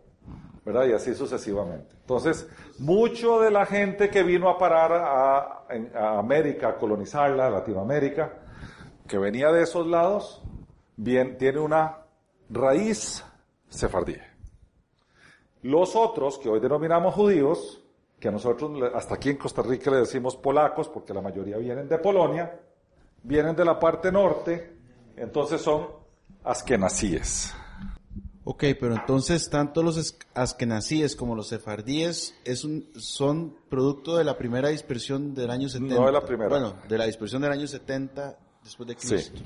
[0.65, 0.85] ¿Verdad?
[0.87, 1.95] Y así sucesivamente.
[1.99, 2.47] Entonces,
[2.79, 8.33] mucho de la gente que vino a parar a, América, a colonizarla, Latinoamérica,
[9.07, 10.41] que venía de esos lados,
[10.95, 11.97] bien, tiene una
[12.49, 13.23] raíz
[13.67, 14.17] sefardí.
[15.63, 17.83] Los otros, que hoy denominamos judíos,
[18.19, 21.89] que a nosotros hasta aquí en Costa Rica le decimos polacos, porque la mayoría vienen
[21.89, 22.59] de Polonia,
[23.23, 24.77] vienen de la parte norte,
[25.15, 25.87] entonces son
[26.43, 27.53] askenazíes.
[28.45, 34.25] Ok, pero entonces tanto los es- askenazíes como los sefardíes es un, son producto de
[34.25, 35.95] la primera dispersión del año 70.
[35.95, 36.49] No de la primera.
[36.49, 39.07] Bueno, de la dispersión del año 70 después de Sí.
[39.07, 39.41] Cristo.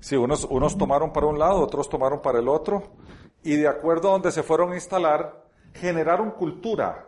[0.00, 2.82] Sí, unos, unos tomaron para un lado, otros tomaron para el otro,
[3.44, 5.44] y de acuerdo a donde se fueron a instalar,
[5.74, 7.06] generaron cultura.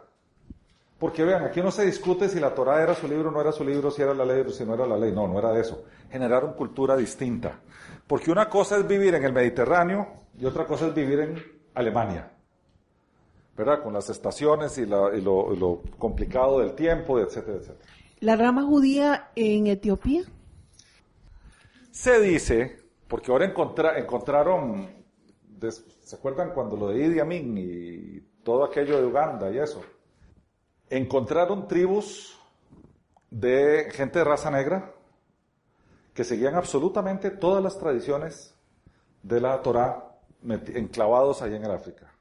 [0.98, 3.50] Porque vean, aquí no se discute si la Torah era su libro o no era
[3.50, 5.10] su libro, si era la ley o si no era la ley.
[5.10, 5.82] No, no era de eso.
[6.10, 7.58] Generaron cultura distinta.
[8.12, 10.06] Porque una cosa es vivir en el Mediterráneo
[10.38, 12.30] y otra cosa es vivir en Alemania.
[13.56, 13.82] ¿Verdad?
[13.82, 17.88] Con las estaciones y, la- y lo, y lo complicado del tiempo, etcétera, etcétera.
[18.20, 20.24] La rama judía en Etiopía.
[21.90, 24.90] Se dice, porque ahora encontra- encontraron,
[26.02, 29.80] ¿se acuerdan cuando lo de Idi Amin y todo aquello de Uganda y eso?
[30.90, 32.38] Encontraron tribus
[33.30, 34.96] de gente de raza negra
[36.14, 38.54] que seguían absolutamente todas las tradiciones
[39.22, 42.12] de la Torá enclavados ahí en el África.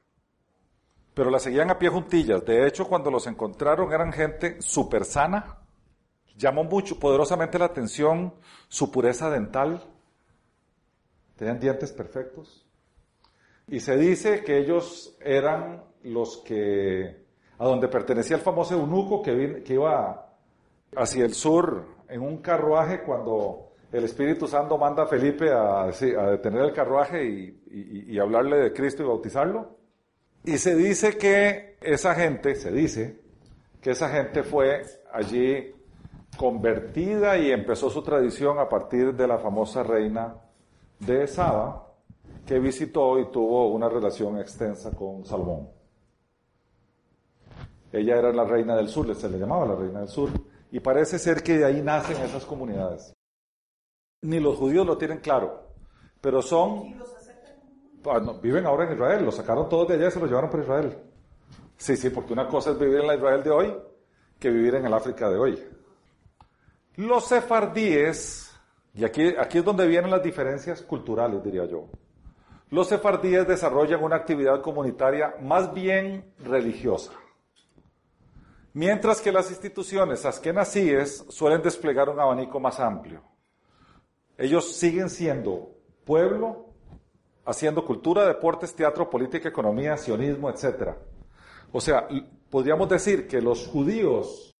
[1.14, 2.44] Pero las seguían a pie juntillas.
[2.44, 5.62] De hecho, cuando los encontraron eran gente súper sana,
[6.36, 8.34] Llamó mucho, poderosamente la atención
[8.68, 9.82] su pureza dental.
[11.36, 12.66] Tenían dientes perfectos.
[13.68, 17.24] Y se dice que ellos eran los que,
[17.58, 20.34] a donde pertenecía el famoso eunuco que, que iba
[20.96, 25.90] hacia el sur en un carruaje cuando el Espíritu Santo manda a Felipe a, a
[26.30, 29.76] detener el carruaje y- y hablarle de Cristo y bautizarlo.
[30.44, 33.20] Y se dice que esa gente, se dice,
[33.80, 35.72] que esa gente fue allí
[36.36, 40.34] convertida y empezó su tradición a partir de la famosa reina
[40.98, 41.88] de Saba,
[42.46, 45.68] que visitó y tuvo una relación extensa con Salomón.
[47.92, 50.30] Ella era la reina del sur, se le llamaba la reina del sur,
[50.70, 53.12] y parece ser que de ahí nacen esas comunidades.
[54.22, 55.68] Ni los judíos lo tienen claro,
[56.20, 56.94] pero son...
[58.04, 60.50] Ah, no, viven ahora en Israel, los sacaron todos de allá y se los llevaron
[60.50, 60.98] para Israel.
[61.76, 63.76] Sí, sí, porque una cosa es vivir en la Israel de hoy
[64.38, 65.68] que vivir en el África de hoy.
[66.96, 68.52] Los sefardíes,
[68.94, 71.88] y aquí, aquí es donde vienen las diferencias culturales, diría yo.
[72.70, 77.12] Los sefardíes desarrollan una actividad comunitaria más bien religiosa,
[78.72, 83.31] mientras que las instituciones askenazíes suelen desplegar un abanico más amplio.
[84.42, 85.70] Ellos siguen siendo
[86.04, 86.74] pueblo,
[87.44, 90.96] haciendo cultura, deportes, teatro, política, economía, sionismo, etc.
[91.70, 92.08] O sea,
[92.50, 94.52] podríamos decir que los judíos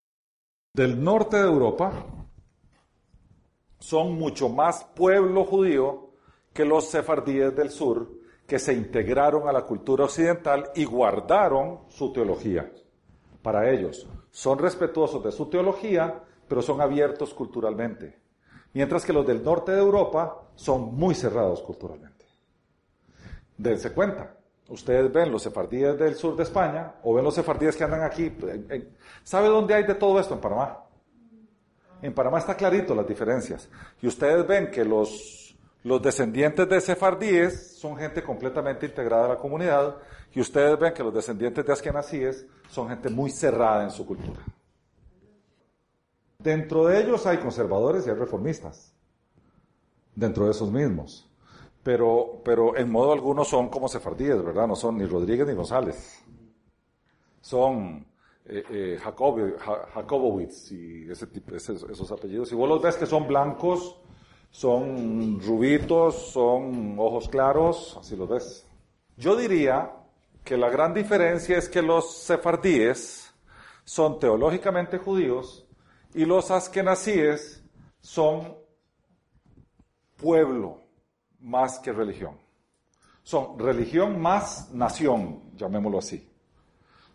[0.73, 2.07] del norte de Europa
[3.81, 6.13] son mucho más pueblo judío
[6.53, 8.09] que los sefardíes del sur,
[8.47, 12.73] que se integraron a la cultura occidental y guardaron su teología.
[13.43, 18.22] Para ellos, son respetuosos de su teología, pero son abiertos culturalmente.
[18.75, 22.25] Mientras que los del norte de Europa son muy cerrados culturalmente.
[23.57, 24.35] Dense cuenta.
[24.69, 28.25] Ustedes ven los sefardíes del sur de España o ven los sefardíes que andan aquí.
[28.71, 28.89] en-
[29.23, 30.35] ¿Sabe dónde hay de todo esto?
[30.35, 30.79] En Panamá.
[32.01, 33.69] En Panamá está clarito las diferencias.
[34.01, 35.55] Y ustedes ven que los,
[35.85, 39.97] los descendientes de sefardíes son gente completamente integrada a la comunidad
[40.35, 44.41] y ustedes ven que los descendientes de askenazíes son gente muy cerrada en su cultura.
[46.43, 48.95] Dentro de ellos hay conservadores y hay reformistas.
[50.15, 51.29] Dentro de esos mismos.
[51.83, 54.67] Pero, pero en modo alguno son como sefardíes, ¿verdad?
[54.67, 56.23] No son ni Rodríguez ni González.
[57.41, 58.07] Son
[58.45, 58.99] eh, eh,
[59.95, 62.53] Jacobowitz y esos, apellidos.
[62.53, 63.97] Y vos los ves que son blancos,
[64.51, 68.67] son rubitos, son ojos claros, así los ves.
[69.17, 69.93] Yo diría
[70.45, 73.33] que la gran diferencia es que los sefardíes
[73.85, 75.62] son teológicamente judíos
[76.15, 77.63] y los askenazíes
[78.01, 78.57] son
[80.17, 80.81] pueblo
[81.41, 82.37] más que religión.
[83.23, 86.29] Son religión más nación, llamémoslo así.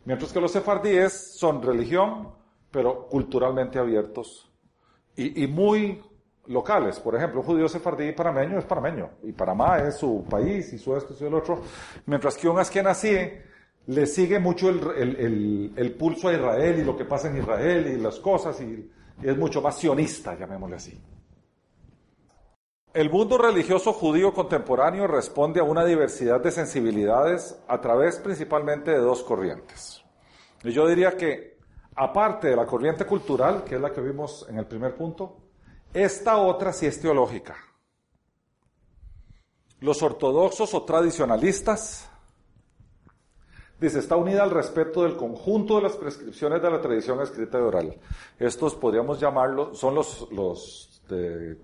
[0.05, 2.33] Mientras que los sefardíes son religión,
[2.71, 4.49] pero culturalmente abiertos
[5.15, 6.01] y, muy
[6.45, 6.99] locales.
[6.99, 10.95] Por ejemplo, un judío sefardí parameño es parameño, y Panamá es su país, y su
[10.95, 11.61] esto, y su el otro.
[12.05, 13.17] Mientras que un askenazí
[13.87, 18.19] le sigue mucho el, pulso a Israel y lo que pasa en Israel y las
[18.19, 21.01] cosas, y, y es mucho más sionista, llamémosle así.
[22.93, 28.97] El mundo religioso judío contemporáneo responde a una diversidad de sensibilidades a través principalmente de
[28.97, 30.03] dos corrientes.
[30.63, 31.57] Y yo diría que,
[31.95, 35.37] aparte de la corriente cultural, que es la que vimos en el primer punto,
[35.93, 37.55] esta otra sí es teológica.
[39.79, 42.09] Los ortodoxos o tradicionalistas,
[43.79, 47.61] dice, está unida al respeto del conjunto de las prescripciones de la tradición escrita y
[47.61, 47.97] oral.
[48.39, 51.57] Estos podríamos llamarlos, son los, los de.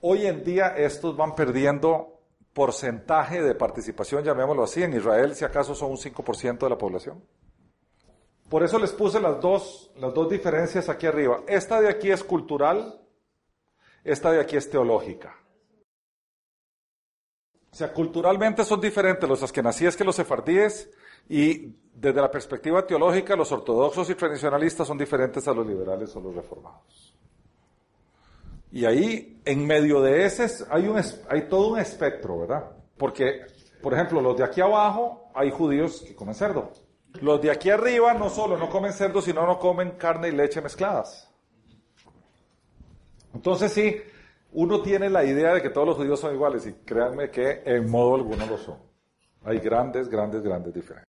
[0.00, 2.20] Hoy en día estos van perdiendo
[2.52, 4.82] porcentaje de participación, llamémoslo así.
[4.82, 7.22] En Israel, si acaso, son un 5% de la población.
[8.48, 11.42] Por eso les puse las dos, las dos diferencias aquí arriba.
[11.46, 13.00] Esta de aquí es cultural,
[14.04, 15.36] esta de aquí es teológica.
[17.78, 20.90] Sea, culturalmente son diferentes los askenazíes que los sefardíes
[21.28, 26.20] y desde la perspectiva teológica los ortodoxos y tradicionalistas son diferentes a los liberales o
[26.20, 27.14] los reformados.
[28.72, 32.68] Y ahí, en medio de ese, hay, un, hay todo un espectro, ¿verdad?
[32.96, 33.42] Porque,
[33.80, 36.72] por ejemplo, los de aquí abajo hay judíos que comen cerdo.
[37.20, 40.60] Los de aquí arriba no solo no comen cerdo, sino no comen carne y leche
[40.60, 41.32] mezcladas.
[43.32, 44.02] Entonces sí,
[44.52, 47.90] uno tiene la idea de que todos los judíos son iguales y créanme que en
[47.90, 48.78] modo alguno lo son.
[49.44, 51.08] Hay grandes, grandes, grandes diferencias.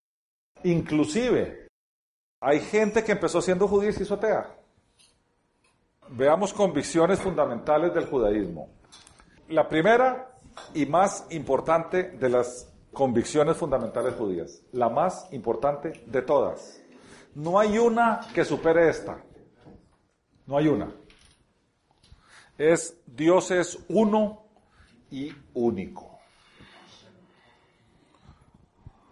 [0.63, 1.67] Inclusive,
[2.41, 4.55] hay gente que empezó siendo judía y se hizo atea.
[6.09, 8.69] Veamos convicciones fundamentales del judaísmo.
[9.47, 10.35] La primera
[10.73, 16.81] y más importante de las convicciones fundamentales judías, la más importante de todas.
[17.35, 19.23] No hay una que supere esta.
[20.45, 20.91] No hay una.
[22.59, 24.43] Es Dios es uno
[25.09, 26.09] y único.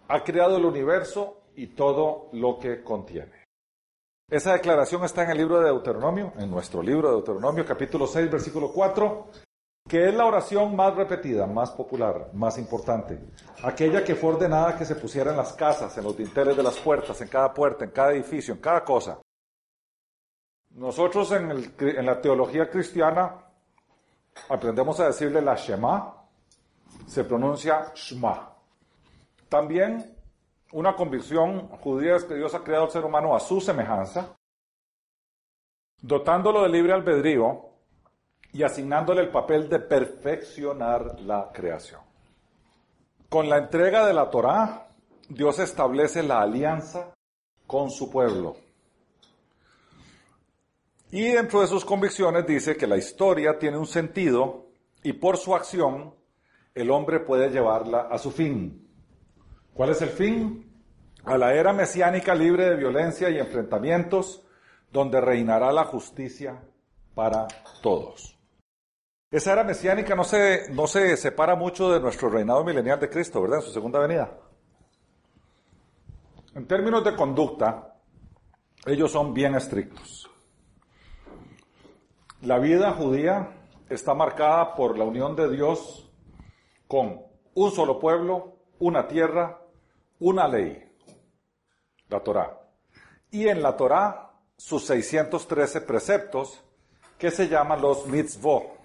[0.08, 3.44] ha creado el universo y todo lo que contiene.
[4.30, 8.30] Esa declaración está en el libro de Deuteronomio, en nuestro libro de Deuteronomio, capítulo 6,
[8.30, 9.26] versículo 4,
[9.88, 13.18] que es la oración más repetida, más popular, más importante.
[13.62, 16.78] Aquella que fue ordenada que se pusiera en las casas, en los dinteles de las
[16.78, 19.18] puertas, en cada puerta, en cada edificio, en cada cosa.
[20.78, 23.34] Nosotros en, la teología cristiana
[24.48, 26.14] aprendemos a decirle la Shema,
[27.04, 28.54] se pronuncia Shema.
[29.48, 30.16] También
[30.70, 34.36] una convicción judía es que Dios ha creado al ser humano a su semejanza,
[36.00, 37.70] dotándolo de libre albedrío
[38.52, 42.02] y asignándole el papel de perfeccionar la creación.
[43.28, 44.86] Con la entrega de la Torá,
[45.28, 47.14] Dios establece la alianza
[47.66, 48.67] con su pueblo.
[51.10, 54.66] Y dentro de sus convicciones dice que la historia tiene un sentido
[55.02, 56.14] y por su acción
[56.74, 58.86] el hombre puede llevarla a su fin.
[59.72, 60.70] ¿Cuál es el fin?
[61.24, 64.44] A la era mesiánica libre de violencia y enfrentamientos,
[64.92, 66.62] donde reinará la justicia
[67.14, 67.48] para
[67.82, 68.38] todos.
[69.30, 73.42] Esa era mesiánica no se, no se separa mucho de nuestro reinado milenial de Cristo,
[73.42, 73.58] ¿verdad?
[73.58, 74.38] En su segunda venida.
[76.54, 77.94] En términos de conducta,
[78.86, 80.27] ellos son bien estrictos.
[82.42, 83.48] La vida judía
[83.88, 86.08] está marcada por la unión de Dios
[86.86, 87.20] con
[87.54, 89.60] un solo pueblo, una tierra,
[90.20, 90.88] una ley,
[92.08, 92.60] la Torá.
[93.32, 96.62] Y en la Torá, sus 613 preceptos,
[97.18, 98.78] que se llaman los mitzvot.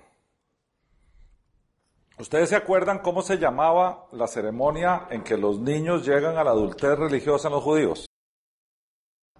[2.17, 6.51] ¿Ustedes se acuerdan cómo se llamaba la ceremonia en que los niños llegan a la
[6.51, 8.07] adultez religiosa en los judíos?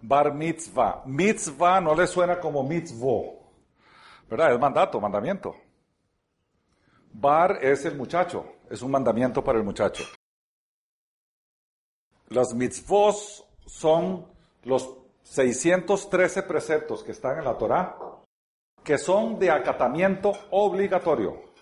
[0.01, 1.01] Bar mitzvah.
[1.05, 3.42] Mitzvah no le suena como mitzvot.
[4.35, 5.55] Es mandato, mandamiento.
[7.13, 10.03] Bar es el muchacho, es un mandamiento para el muchacho.
[12.29, 13.15] Las mitzvot
[13.67, 14.25] son
[14.63, 17.95] los 613 preceptos que están en la Torá,
[18.83, 21.53] que son de acatamiento obligatorio.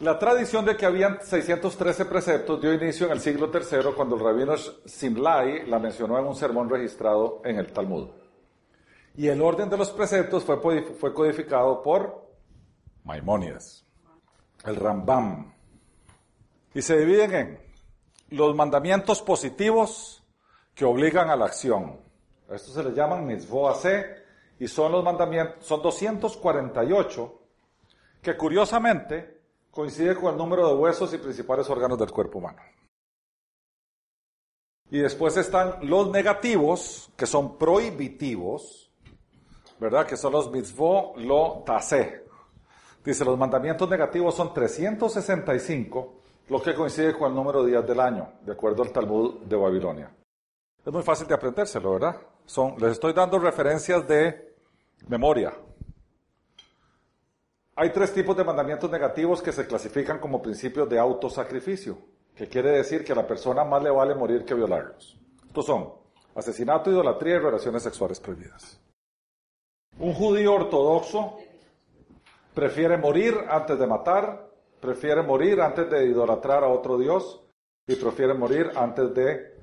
[0.00, 4.22] La tradición de que habían 613 preceptos dio inicio en el siglo III cuando el
[4.22, 8.08] rabino Simlai la mencionó en un sermón registrado en el Talmud.
[9.16, 12.30] Y el orden de los preceptos fue, codificado por
[13.04, 13.84] Maimónides,
[14.64, 15.52] el Rambam.
[16.74, 17.60] Y se dividen en
[18.30, 20.22] los mandamientos positivos
[20.74, 22.00] que obligan a la acción.
[22.48, 24.16] Estos se les llaman mitzvotase
[24.58, 27.40] y son los mandamientos, son 248
[28.22, 32.60] que curiosamente coincide con el número de huesos y principales órganos del cuerpo humano.
[34.90, 38.89] Y después están los negativos, que son prohibitivos,
[39.80, 40.06] ¿verdad?
[40.06, 42.26] Que son los mitzvot lo tase.
[43.02, 46.14] Dice, los mandamientos negativos son 365,
[46.48, 49.56] lo que coincide con el número de días del año, de acuerdo al Talmud de
[49.56, 50.14] Babilonia.
[50.84, 52.16] Es muy fácil de aprendérselo, ¿verdad?
[52.44, 54.54] Son, les estoy dando referencias de
[55.08, 55.54] memoria.
[57.76, 61.96] Hay tres tipos de mandamientos negativos que se clasifican como principios de autosacrificio,
[62.34, 65.18] que quiere decir que a la persona más le vale morir que violarlos.
[65.46, 65.94] Estos son
[66.34, 68.78] asesinato, idolatría y relaciones sexuales prohibidas.
[69.98, 71.38] Un judío ortodoxo
[72.54, 74.48] prefiere morir antes de matar,
[74.80, 77.42] prefiere morir antes de idolatrar a otro Dios
[77.86, 79.58] y prefiere morir antes de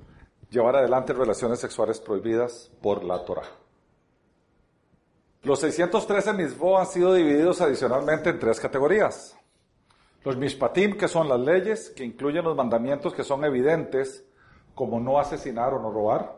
[0.50, 3.48] llevar adelante relaciones sexuales prohibidas por la Torah.
[5.42, 9.36] Los 613 mitzvot han sido divididos adicionalmente en tres categorías.
[10.24, 14.24] Los mishpatim, que son las leyes, que incluyen los mandamientos que son evidentes,
[14.74, 16.37] como no asesinar o no robar.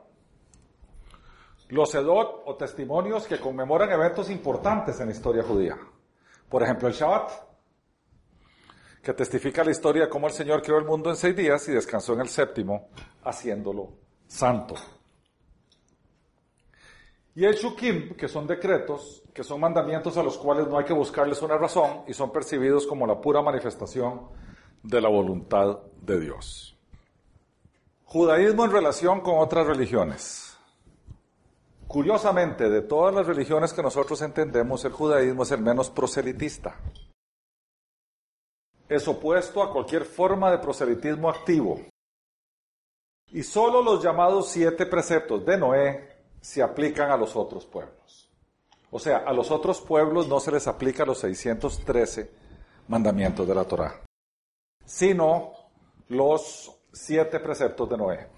[1.71, 5.79] Los edot, o testimonios, que conmemoran eventos importantes en la historia judía.
[6.49, 7.31] Por ejemplo, el Shabbat,
[9.03, 11.73] que testifica la historia de cómo el Señor creó el mundo en seis días y
[11.73, 12.89] descansó en el séptimo,
[13.25, 13.93] haciéndolo
[14.27, 14.75] santo.
[17.35, 20.93] Y el Shukim, que son decretos, que son mandamientos a los cuales no hay que
[20.93, 24.29] buscarles una razón y son percibidos como la pura manifestación
[24.83, 26.77] de la voluntad de Dios.
[28.05, 30.50] Judaísmo en relación con otras religiones.
[31.91, 36.77] Curiosamente, de todas las religiones que nosotros entendemos, el judaísmo es el menos proselitista.
[38.89, 41.81] Es opuesto a cualquier forma de proselitismo activo.
[43.33, 48.31] Y solo los llamados siete preceptos de Noé se aplican a los otros pueblos.
[48.93, 52.31] O sea, a los otros pueblos no se les aplica los 613
[52.87, 54.01] mandamientos de la Torá,
[54.85, 55.55] sino
[56.07, 58.29] los siete preceptos de Noé.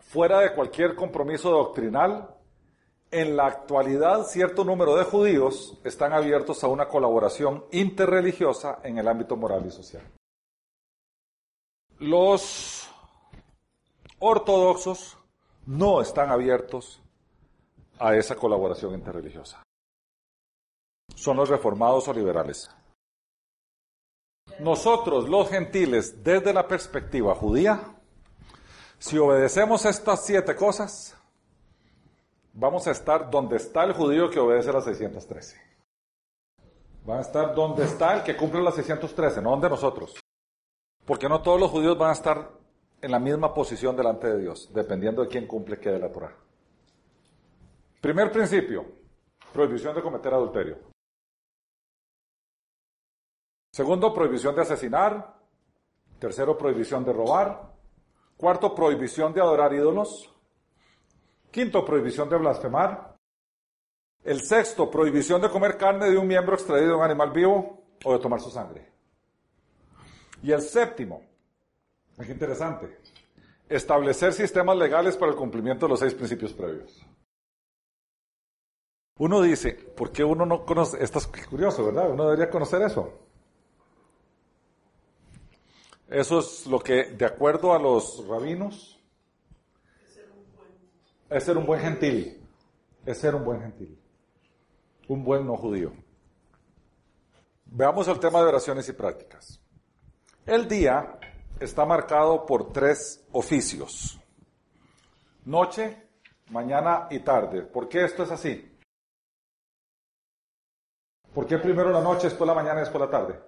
[0.00, 2.36] Fuera de cualquier compromiso doctrinal,
[3.10, 9.08] en la actualidad cierto número de judíos están abiertos a una colaboración interreligiosa en el
[9.08, 10.02] ámbito moral y social.
[12.00, 12.88] los
[14.20, 15.16] ortodoxos
[15.66, 17.00] no están abiertos
[17.98, 19.62] a esa colaboración interreligiosa.
[21.14, 22.70] Son los reformados o liberales.
[24.60, 27.96] Nosotros, los gentiles, desde la perspectiva judía,
[28.98, 31.17] si obedecemos estas siete cosas,
[32.58, 35.56] vamos a estar donde está el judío que obedece las 613.
[37.04, 40.14] Van a estar donde está el que cumple las 613, no donde nosotros.
[41.06, 42.50] Porque no todos los judíos van a estar
[43.00, 46.36] en la misma posición delante de Dios, dependiendo de quién cumple qué de la Torah.
[48.00, 48.84] Primer principio,
[49.52, 50.78] prohibición de cometer adulterio.
[53.72, 55.38] Segundo, prohibición de asesinar.
[56.18, 57.72] Tercero, prohibición de robar.
[58.36, 60.34] Cuarto, prohibición de adorar ídolos.
[61.50, 63.16] Quinto, prohibición de blasfemar.
[64.24, 68.12] El sexto, prohibición de comer carne de un miembro extraído de un animal vivo o
[68.12, 68.90] de tomar su sangre.
[70.42, 71.22] Y el séptimo,
[72.18, 72.98] es interesante,
[73.68, 77.04] establecer sistemas legales para el cumplimiento de los seis principios previos.
[79.18, 81.02] Uno dice, ¿por qué uno no conoce?
[81.02, 82.10] Esto es curioso, ¿verdad?
[82.10, 83.12] Uno debería conocer eso.
[86.08, 88.97] Eso es lo que, de acuerdo a los rabinos,
[91.30, 92.46] es ser un buen gentil.
[93.04, 93.98] Es ser un buen gentil.
[95.08, 95.92] Un buen no judío.
[97.66, 99.60] Veamos el tema de oraciones y prácticas.
[100.46, 101.18] El día
[101.60, 104.18] está marcado por tres oficios.
[105.44, 106.08] Noche,
[106.50, 107.62] mañana y tarde.
[107.62, 108.78] ¿Por qué esto es así?
[111.34, 113.38] ¿Por qué primero la noche, después la mañana y después la tarde?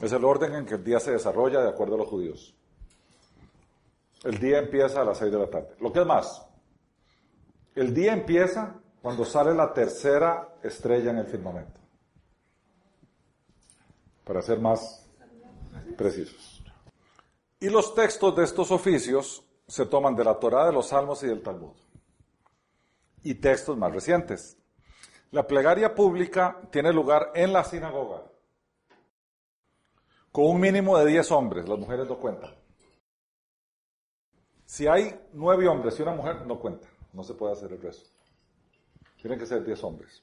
[0.00, 2.54] Es el orden en que el día se desarrolla de acuerdo a los judíos.
[4.24, 5.76] El día empieza a las seis de la tarde.
[5.80, 6.45] Lo que es más,
[7.76, 11.78] el día empieza cuando sale la tercera estrella en el firmamento.
[14.24, 15.06] Para ser más
[15.96, 16.64] precisos.
[17.60, 21.28] Y los textos de estos oficios se toman de la Torá, de los Salmos y
[21.28, 21.76] del Talmud.
[23.22, 24.56] Y textos más recientes.
[25.30, 28.24] La plegaria pública tiene lugar en la sinagoga
[30.36, 32.54] con un mínimo de 10 hombres, las mujeres no cuentan.
[34.66, 36.86] Si hay 9 hombres y una mujer, no cuenta,
[37.16, 38.10] no se puede hacer el resto.
[39.20, 40.22] Tienen que ser 10 hombres.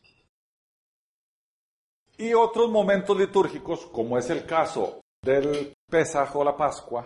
[2.18, 7.06] Y otros momentos litúrgicos, como es el caso del Pesaj o la Pascua,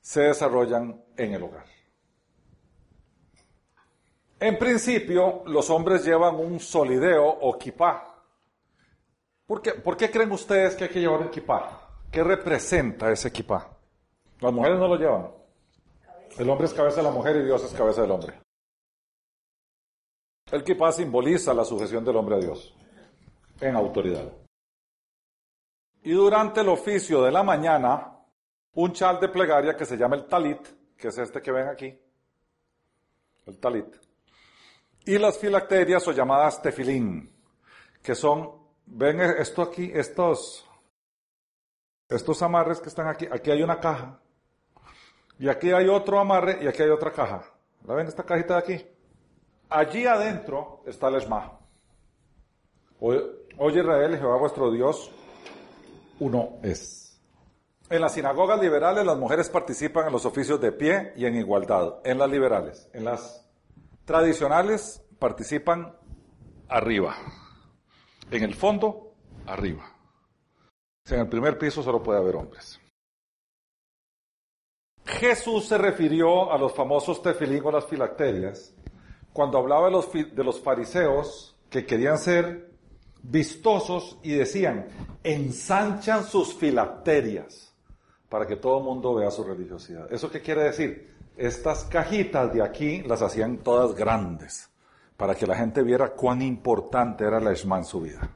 [0.00, 1.66] se desarrollan en el hogar.
[4.40, 8.10] En principio, los hombres llevan un solideo o kipá,
[9.50, 11.88] ¿Por qué, creen ustedes que hay que llevar un kipá?
[12.08, 13.68] ¿Qué representa ese kipá?
[14.38, 15.39] Las mujeres no lo llevan.
[16.38, 18.40] El hombre es cabeza de la mujer y Dios es cabeza del hombre.
[20.50, 22.74] El kipá simboliza la sujeción del hombre a Dios
[23.60, 24.32] en autoridad.
[26.02, 28.18] Y durante el oficio de la mañana,
[28.74, 30.66] un chal de plegaria que se llama el talit,
[30.96, 31.98] que es este que ven aquí,
[33.46, 33.94] el talit,
[35.04, 37.30] y las filacterias o llamadas tefilín,
[38.02, 40.66] que son ven esto aquí, estos,
[42.08, 44.19] estos amarres que están aquí, aquí hay una caja,
[45.40, 47.42] y aquí hay otro amarre, y aquí hay otra caja.
[47.86, 48.86] ¿La ven esta cajita de aquí?
[49.70, 51.58] Allí adentro está el esma.
[53.00, 55.10] Oye Israel, Jehová vuestro Dios,
[56.18, 57.18] uno es.
[57.88, 62.00] En las sinagogas liberales las mujeres participan en los oficios de pie y en igualdad.
[62.04, 62.90] En las liberales.
[62.92, 63.48] En las
[64.04, 65.96] tradicionales participan
[66.68, 67.16] arriba.
[68.30, 69.14] En el fondo,
[69.46, 69.84] arriba.
[71.08, 72.79] en el primer piso solo puede haber hombres.
[75.18, 78.74] Jesús se refirió a los famosos tefilín las filacterias
[79.32, 82.70] cuando hablaba de los, de los fariseos que querían ser
[83.22, 84.86] vistosos y decían,
[85.22, 87.74] ensanchan sus filacterias
[88.28, 90.12] para que todo el mundo vea su religiosidad.
[90.12, 91.14] ¿Eso qué quiere decir?
[91.36, 94.70] Estas cajitas de aquí las hacían todas grandes
[95.16, 98.30] para que la gente viera cuán importante era la Esma en su vida.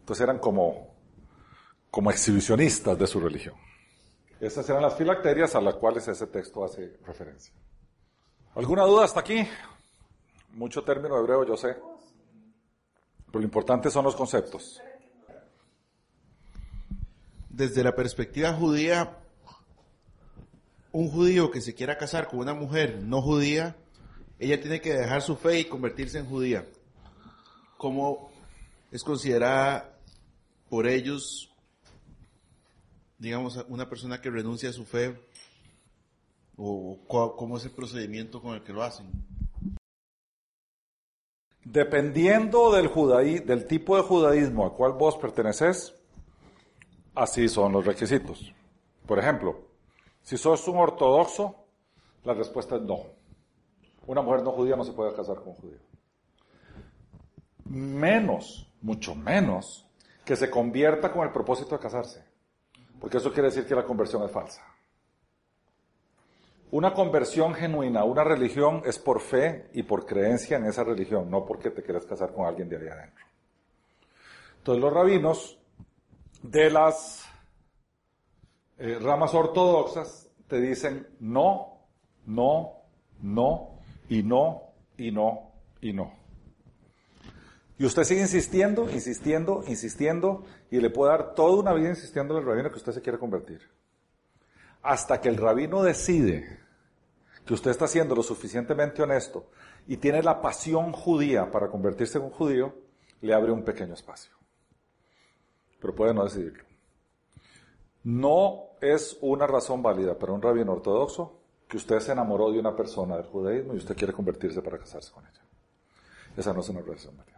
[0.00, 0.94] Entonces eran como,
[1.90, 3.67] como exhibicionistas de su religión.
[4.40, 7.52] Esas eran las filacterias a las cuales ese texto hace referencia.
[8.54, 9.46] ¿Alguna duda hasta aquí?
[10.52, 11.76] Mucho término hebreo, yo sé.
[13.26, 14.80] Pero lo importante son los conceptos.
[17.50, 19.18] Desde la perspectiva judía,
[20.92, 23.76] un judío que se quiera casar con una mujer no judía
[24.38, 26.64] ella tiene que dejar su fe y convertirse en judía.
[27.76, 28.30] ¿Cómo
[28.92, 29.98] es considerada
[30.68, 31.50] por ellos,
[33.18, 35.20] digamos, una persona que renuncia a su fe?
[36.56, 39.06] ¿O cómo es el procedimiento con el que lo hacen?
[41.64, 45.94] Dependiendo del, judaí, del tipo de judaísmo al cual vos perteneces,
[47.14, 48.52] así son los requisitos.
[49.06, 49.60] Por ejemplo,
[50.22, 51.54] si sos un ortodoxo,
[52.24, 53.02] la respuesta es no.
[54.06, 55.78] Una mujer no judía no se puede casar con un judío.
[57.66, 59.86] Menos, mucho menos,
[60.24, 62.27] que se convierta con el propósito de casarse.
[63.00, 64.64] Porque eso quiere decir que la conversión es falsa.
[66.70, 71.46] Una conversión genuina, una religión es por fe y por creencia en esa religión, no
[71.46, 73.24] porque te quieres casar con alguien de ahí adentro.
[74.58, 75.58] Entonces los rabinos
[76.42, 77.26] de las
[78.76, 81.78] eh, ramas ortodoxas te dicen no,
[82.26, 82.82] no,
[83.22, 83.80] no,
[84.10, 86.17] y no, y no, y no.
[87.78, 92.44] Y usted sigue insistiendo, insistiendo, insistiendo, y le puede dar toda una vida insistiendo al
[92.44, 93.60] rabino que usted se quiere convertir.
[94.82, 96.58] Hasta que el rabino decide
[97.44, 99.46] que usted está siendo lo suficientemente honesto
[99.86, 102.74] y tiene la pasión judía para convertirse en un judío,
[103.20, 104.32] le abre un pequeño espacio.
[105.80, 106.64] Pero puede no decidirlo.
[108.02, 112.74] No es una razón válida para un rabino ortodoxo que usted se enamoró de una
[112.74, 115.42] persona del judaísmo y usted quiere convertirse para casarse con ella.
[116.36, 117.37] Esa no es una razón válida.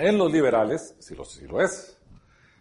[0.00, 1.96] En los liberales, sí lo, sí lo es.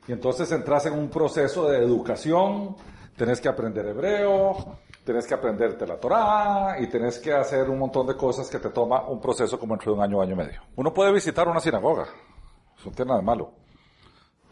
[0.07, 2.75] Y entonces entras en un proceso de educación,
[3.15, 8.07] tenés que aprender hebreo, tenés que aprenderte la Torá y tenés que hacer un montón
[8.07, 10.61] de cosas que te toma un proceso como entre un año, año y medio.
[10.75, 12.03] Uno puede visitar una sinagoga,
[12.77, 13.53] eso no tiene nada de malo,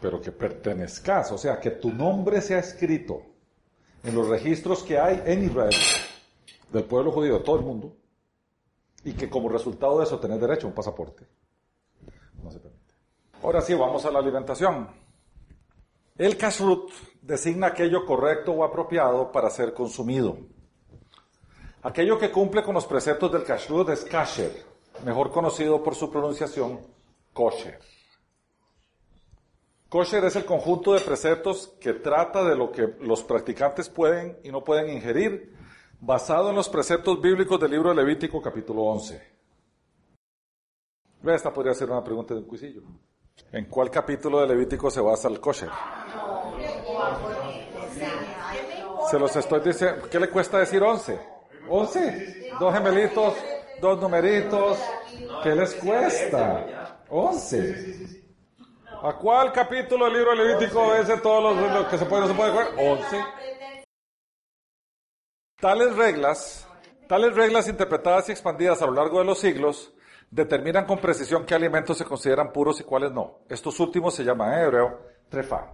[0.02, 3.22] pero que pertenezcas, o sea, que tu nombre sea escrito
[4.04, 5.76] en los registros que hay en Israel,
[6.72, 7.96] del pueblo judío, de todo el mundo,
[9.04, 11.26] y que como resultado de eso tenés derecho a un pasaporte.
[13.44, 14.90] Ahora sí, vamos a la alimentación.
[16.18, 20.38] El kashrut designa aquello correcto o apropiado para ser consumido.
[21.84, 24.66] Aquello que cumple con los preceptos del kashrut es kasher,
[25.06, 26.80] mejor conocido por su pronunciación
[27.34, 27.80] kosher.
[29.90, 34.52] Kosher es el conjunto de preceptos que trata de lo que los practicantes pueden y
[34.52, 35.56] no pueden ingerir,
[36.02, 39.22] basado en los preceptos bíblicos del libro de Levítico capítulo 11.
[41.24, 42.82] Esta podría ser una pregunta de un cuisillo.
[43.52, 45.70] ¿En cuál capítulo de Levítico se basa el kosher?
[49.10, 50.08] Se los estoy diciendo.
[50.10, 51.20] ¿Qué le cuesta decir 11?
[51.70, 52.52] 11.
[52.60, 53.36] Dos gemelitos,
[53.82, 54.78] dos numeritos.
[55.44, 57.04] ¿Qué les cuesta?
[57.10, 58.24] 11.
[59.04, 62.28] ¿A cuál capítulo del libro de Levítico es de todos los, que se puede no
[62.28, 62.68] se puede jugar?
[62.78, 63.26] 11.
[65.60, 66.68] Tales reglas,
[67.08, 69.94] tales reglas interpretadas y expandidas a lo largo de los siglos
[70.30, 73.40] determinan con precisión qué alimentos se consideran puros y cuáles no.
[73.50, 75.00] Estos últimos se llaman en hebreo
[75.30, 75.74] trefa.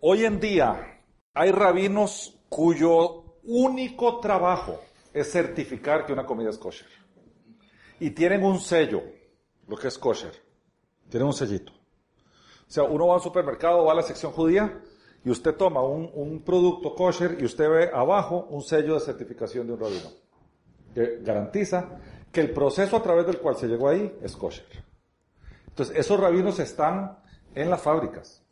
[0.00, 1.02] Hoy en día
[1.34, 4.80] hay rabinos cuyo único trabajo
[5.12, 6.88] es certificar que una comida es kosher.
[7.98, 9.02] Y tienen un sello,
[9.68, 10.32] lo que es kosher.
[11.08, 11.72] Tienen un sellito.
[11.72, 14.80] O sea, uno va al supermercado, va a la sección judía
[15.24, 19.66] y usted toma un, un producto kosher y usted ve abajo un sello de certificación
[19.66, 20.08] de un rabino
[20.94, 22.00] que garantiza
[22.32, 24.66] que el proceso a través del cual se llegó ahí es kosher.
[25.68, 27.18] Entonces, esos rabinos están
[27.54, 28.42] en las fábricas,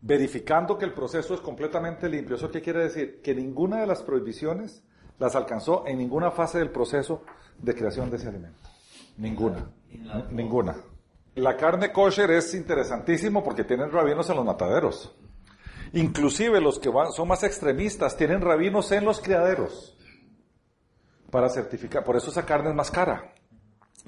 [0.00, 2.36] verificando que el proceso es completamente limpio.
[2.36, 3.20] ¿Eso qué quiere decir?
[3.22, 4.82] Que ninguna de las prohibiciones
[5.18, 7.22] las alcanzó en ninguna fase del proceso
[7.58, 8.58] de creación de ese alimento.
[9.16, 9.70] Ninguna.
[10.30, 10.76] Ninguna.
[11.36, 15.14] La carne kosher es interesantísimo porque tienen rabinos en los mataderos.
[15.92, 19.96] Inclusive los que son más extremistas tienen rabinos en los criaderos
[21.36, 22.02] para certificar.
[22.02, 23.30] Por eso esa carne es más cara,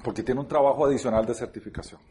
[0.03, 2.01] porque tiene un trabajo adicional de certificación.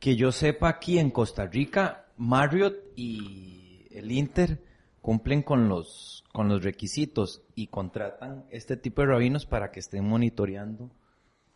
[0.00, 4.60] Que yo sepa, aquí en Costa Rica, Marriott y el Inter
[5.00, 10.08] cumplen con los, con los requisitos y contratan este tipo de rabinos para que estén
[10.08, 10.90] monitoreando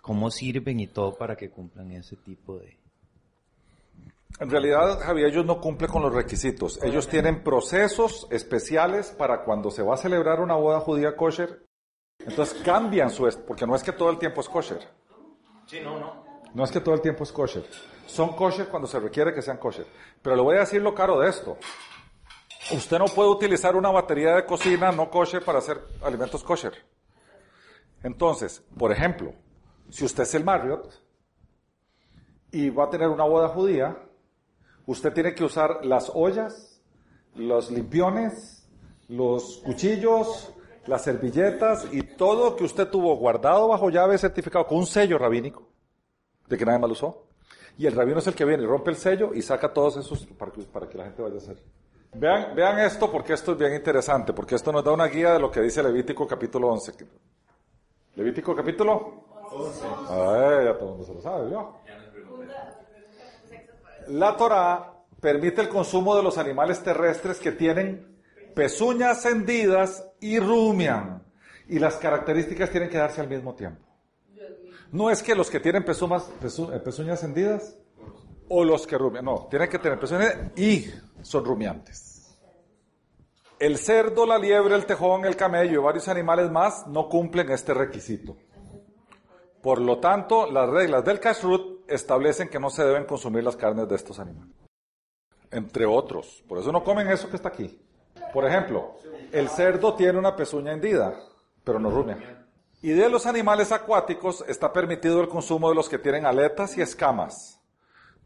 [0.00, 2.78] cómo sirven y todo para que cumplan ese tipo de...
[4.38, 6.80] En realidad, Javier, ellos no cumplen con los requisitos.
[6.84, 11.66] Ellos tienen procesos especiales para cuando se va a celebrar una boda judía kosher,
[12.26, 14.80] entonces cambian su, porque no es que todo el tiempo es kosher.
[15.66, 16.24] Sí, no, no.
[16.54, 17.64] No es que todo el tiempo es kosher.
[18.06, 19.86] Son kosher cuando se requiere que sean kosher.
[20.22, 21.56] Pero le voy a decir lo caro de esto.
[22.72, 26.72] Usted no puede utilizar una batería de cocina no kosher para hacer alimentos kosher.
[28.02, 29.32] Entonces, por ejemplo,
[29.88, 31.00] si usted es el Marriott
[32.50, 33.96] y va a tener una boda judía,
[34.84, 36.82] usted tiene que usar las ollas,
[37.36, 38.68] los limpiones,
[39.08, 40.52] los cuchillos,
[40.86, 45.66] las servilletas y todo que usted tuvo guardado bajo llave certificado con un sello rabínico
[46.46, 47.26] de que nadie más lo usó.
[47.78, 50.24] Y el rabino es el que viene y rompe el sello y saca todos esos
[50.26, 51.62] para que, para que la gente vaya a hacer.
[52.14, 55.38] Vean, vean esto porque esto es bien interesante, porque esto nos da una guía de
[55.38, 56.92] lo que dice Levítico capítulo 11.
[58.14, 59.86] Levítico capítulo 11.
[60.08, 61.76] Ay, ya todo el mundo se lo sabe, ¿yo?
[64.08, 68.15] La Torah permite el consumo de los animales terrestres que tienen
[68.56, 71.22] pezuñas hendidas y rumian.
[71.68, 73.84] Y las características tienen que darse al mismo tiempo.
[74.90, 77.76] No es que los que tienen eh, pezuñas hendidas
[78.48, 79.26] o los que rumian.
[79.26, 80.86] No, tienen que tener pezuñas y
[81.20, 82.38] son rumiantes.
[83.58, 87.74] El cerdo, la liebre, el tejón, el camello y varios animales más no cumplen este
[87.74, 88.36] requisito.
[89.62, 93.88] Por lo tanto, las reglas del kashrut establecen que no se deben consumir las carnes
[93.88, 94.54] de estos animales.
[95.50, 96.42] Entre otros.
[96.48, 97.85] Por eso no comen eso que está aquí.
[98.32, 98.94] Por ejemplo,
[99.32, 101.14] el cerdo tiene una pezuña hendida,
[101.64, 102.46] pero no rumia.
[102.82, 106.82] Y de los animales acuáticos está permitido el consumo de los que tienen aletas y
[106.82, 107.60] escamas.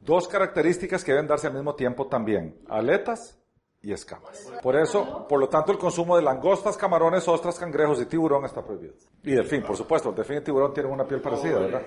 [0.01, 2.59] Dos características que deben darse al mismo tiempo también.
[2.68, 3.38] Aletas
[3.82, 4.51] y escamas.
[4.62, 8.62] Por eso, por lo tanto, el consumo de langostas, camarones, ostras, cangrejos y tiburón está
[8.62, 8.94] prohibido.
[9.22, 10.11] Y delfín, por supuesto.
[10.11, 11.82] El delfín y el tiburón tienen una piel parecida, ¿verdad?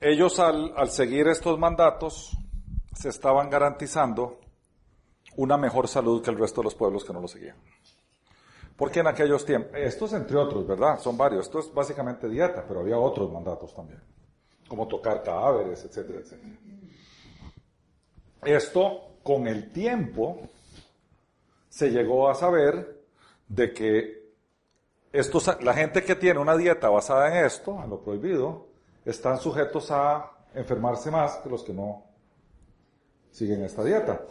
[0.00, 2.36] Ellos al, al seguir estos mandatos
[2.94, 4.40] se estaban garantizando
[5.36, 7.56] una mejor salud que el resto de los pueblos que no lo seguían.
[8.76, 10.98] Porque en aquellos tiempos, estos entre otros, ¿verdad?
[10.98, 11.46] Son varios.
[11.46, 14.00] Esto es básicamente dieta, pero había otros mandatos también.
[14.68, 16.52] Como tocar cadáveres, etcétera, etcétera.
[18.42, 20.48] Esto, con el tiempo,
[21.68, 23.04] se llegó a saber
[23.48, 24.24] de que
[25.12, 28.66] estos, la gente que tiene una dieta basada en esto, en lo prohibido,
[29.04, 32.04] están sujetos a enfermarse más que los que no
[33.30, 34.22] siguen esta dieta.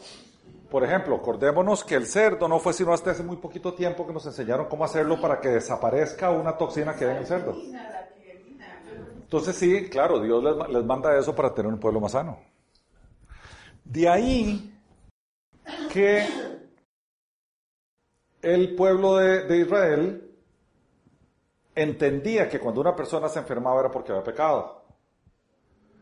[0.74, 4.14] Por ejemplo, acordémonos que el cerdo no fue sino hasta hace muy poquito tiempo que
[4.14, 7.56] nos enseñaron cómo hacerlo para que desaparezca una toxina que hay en el cerdo.
[9.22, 12.40] Entonces sí, claro, Dios les, manda eso para tener un pueblo más sano.
[13.84, 14.76] De ahí
[15.92, 16.28] que
[18.42, 20.36] el pueblo de, de Israel
[21.76, 24.86] entendía que cuando una persona se enfermaba era porque había pecado.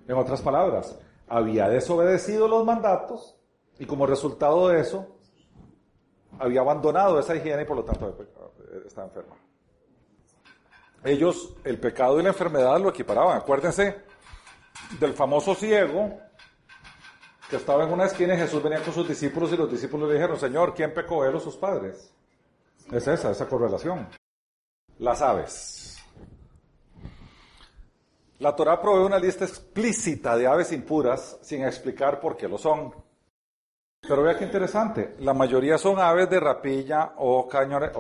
[0.08, 0.98] En otras palabras,
[1.28, 3.38] había desobedecido los mandatos
[3.82, 5.08] y como resultado de eso
[6.38, 8.54] había abandonado esa higiene y por lo tanto pecado,
[8.86, 9.36] estaba enferma.
[11.04, 13.38] Ellos el pecado y la enfermedad lo equiparaban.
[13.38, 14.04] Acuérdense
[15.00, 16.16] del famoso ciego
[17.50, 20.14] que estaba en una esquina y Jesús venía con sus discípulos y los discípulos le
[20.14, 22.14] dijeron, Señor, ¿quién pecó, él o sus padres?
[22.92, 24.08] Es esa, esa correlación.
[25.00, 25.98] Las aves.
[28.38, 32.94] La Torah provee una lista explícita de aves impuras sin explicar por qué lo son.
[34.08, 37.92] Pero vea qué interesante, la mayoría son aves de rapilla o, cañore-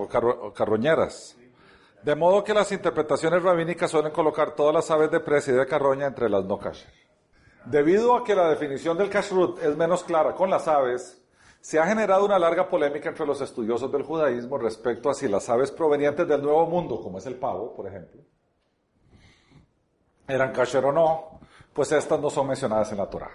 [0.54, 1.38] carroñeras.
[2.02, 5.68] De modo que las interpretaciones rabínicas suelen colocar todas las aves de presa y de
[5.68, 6.92] carroña entre las no kasher.
[7.66, 11.22] Debido a que la definición del kashrut es menos clara con las aves,
[11.62, 15.48] se ha generado una larga polémica entre los estudiosos del judaísmo respecto a si las
[15.48, 18.20] aves provenientes del Nuevo Mundo, como es el pavo, por ejemplo,
[20.28, 21.40] eran kasher o no,
[21.72, 23.30] pues estas no son mencionadas en la Torah.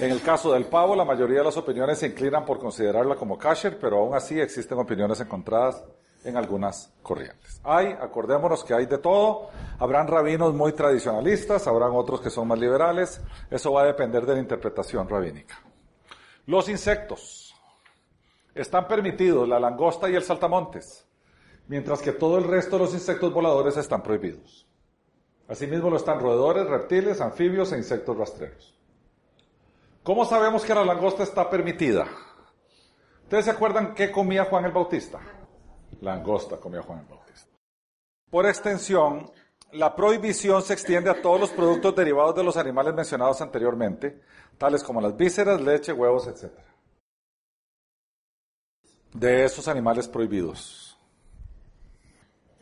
[0.00, 3.36] En el caso del pavo, la mayoría de las opiniones se inclinan por considerarla como
[3.36, 5.84] kasher, pero aún así existen opiniones encontradas
[6.24, 7.60] en algunas corrientes.
[7.64, 12.58] Hay, acordémonos que hay de todo, habrán rabinos muy tradicionalistas, habrán otros que son más
[12.58, 15.60] liberales, eso va a depender de la interpretación rabínica.
[16.46, 17.54] Los insectos.
[18.54, 21.06] Están permitidos la langosta y el saltamontes,
[21.68, 24.66] mientras que todo el resto de los insectos voladores están prohibidos.
[25.46, 28.77] Asimismo lo están roedores, reptiles, anfibios e insectos rastreros.
[30.08, 32.08] ¿Cómo sabemos que la langosta está permitida?
[33.24, 35.20] ¿Ustedes se acuerdan qué comía Juan el Bautista?
[36.00, 37.50] Langosta comía Juan el Bautista.
[38.30, 39.30] Por extensión,
[39.72, 44.22] la prohibición se extiende a todos los productos derivados de los animales mencionados anteriormente,
[44.56, 46.54] tales como las vísceras, leche, huevos, etc.
[49.12, 50.98] De esos animales prohibidos.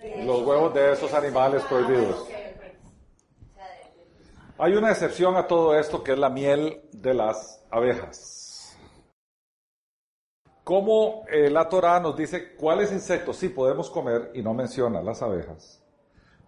[0.02, 2.26] Los huevos de esos animales prohibidos.
[4.58, 8.74] Hay una excepción a todo esto que es la miel de las abejas.
[10.64, 15.20] Como eh, la Torah nos dice cuáles insectos sí podemos comer y no menciona las
[15.20, 15.82] abejas.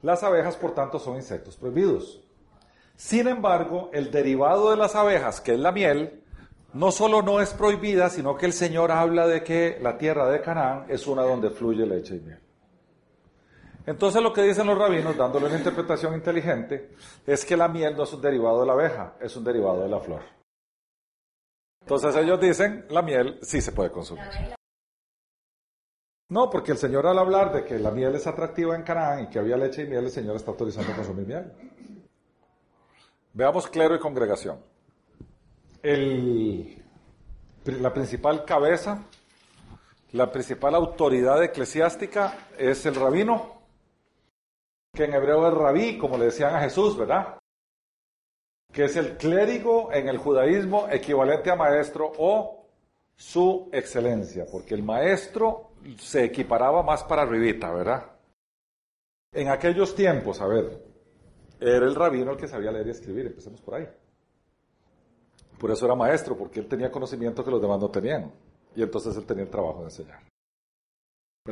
[0.00, 2.24] Las abejas, por tanto, son insectos prohibidos.
[2.96, 6.24] Sin embargo, el derivado de las abejas, que es la miel,
[6.72, 10.40] no solo no es prohibida, sino que el Señor habla de que la tierra de
[10.40, 12.47] Canaán es una donde fluye leche y miel.
[13.88, 16.90] Entonces lo que dicen los rabinos, dándole una interpretación inteligente,
[17.26, 19.88] es que la miel no es un derivado de la abeja, es un derivado de
[19.88, 20.20] la flor.
[21.80, 24.26] Entonces ellos dicen, la miel sí se puede consumir.
[26.28, 29.28] No, porque el Señor al hablar de que la miel es atractiva en Canaán y
[29.30, 31.50] que había leche y miel, el Señor está autorizando consumir miel.
[33.32, 34.62] Veamos clero y congregación.
[37.64, 39.06] La principal cabeza,
[40.12, 43.57] la principal autoridad eclesiástica es el rabino,
[44.94, 47.38] que en hebreo es rabí, como le decían a Jesús, ¿verdad?
[48.72, 52.66] que es el clérigo en el judaísmo equivalente a maestro o
[53.16, 58.12] su excelencia, porque el maestro se equiparaba más para arribita, ¿verdad?
[59.32, 60.84] En aquellos tiempos, a ver,
[61.60, 63.88] era el rabino el que sabía leer y escribir, empecemos por ahí.
[65.58, 68.32] Por eso era maestro, porque él tenía conocimiento que los demás no tenían.
[68.76, 70.27] Y entonces él tenía el trabajo de enseñar.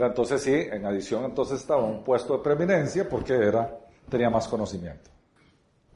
[0.04, 3.78] Entonces sí, en adición entonces estaba un puesto de preeminencia porque era,
[4.10, 5.10] tenía más conocimiento.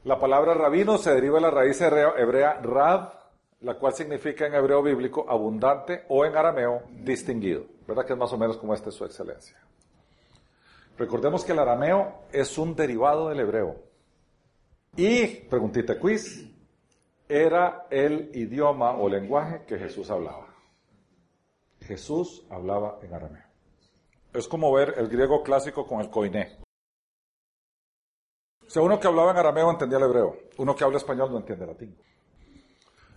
[0.05, 3.13] La palabra rabino se deriva de la raíz hebrea rab,
[3.59, 7.65] la cual significa en hebreo bíblico abundante o en arameo distinguido.
[7.87, 9.57] ¿Verdad que es más o menos como esta es su excelencia?
[10.97, 13.75] Recordemos que el arameo es un derivado del hebreo.
[14.95, 16.49] Y, preguntita quiz,
[17.29, 20.47] era el idioma o lenguaje que Jesús hablaba.
[21.81, 23.50] Jesús hablaba en arameo.
[24.33, 26.59] Es como ver el griego clásico con el koiné.
[28.65, 31.39] O sea, uno que hablaba en arameo entendía el hebreo, uno que habla español no
[31.39, 31.97] entiende latín.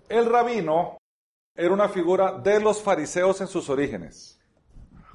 [0.09, 0.99] El rabino
[1.55, 4.41] era una figura de los fariseos en sus orígenes.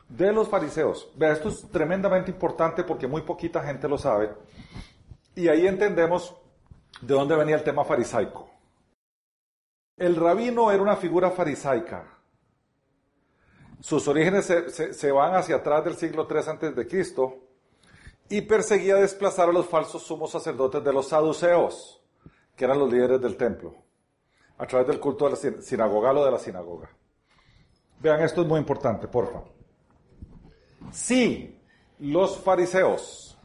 [0.08, 1.12] De los fariseos.
[1.16, 4.34] Vea, esto es tremendamente importante porque muy poquita gente lo sabe.
[5.36, 6.36] Y ahí entendemos
[7.02, 8.50] de dónde venía el tema farisaico.
[9.98, 12.19] El rabino era una figura farisaica.
[13.80, 17.38] Sus orígenes se, van hacia atrás del siglo III antes de Cristo
[18.28, 22.02] y perseguía desplazar a los falsos sumos sacerdotes de los saduceos,
[22.56, 23.76] que eran los líderes del templo,
[24.58, 26.90] a través del culto de la sinagoga o de la sinagoga.
[28.02, 29.44] Vean, esto es muy importante, porfa.
[30.92, 31.58] Si
[32.00, 33.38] los fariseos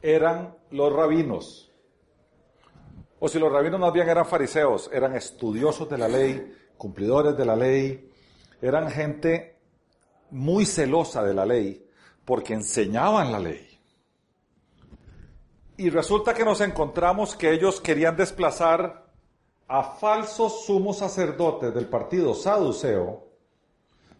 [0.00, 1.72] eran los rabinos,
[3.20, 7.44] o si los rabinos más bien eran fariseos, eran estudiosos de la ley, cumplidores de
[7.44, 8.11] la ley,
[8.62, 9.58] eran gente
[10.30, 11.86] muy celosa de la ley,
[12.24, 13.68] porque enseñaban la ley.
[15.76, 19.10] Y resulta que nos encontramos que ellos querían desplazar
[19.66, 23.26] a falsos sumos sacerdotes del partido saduceo,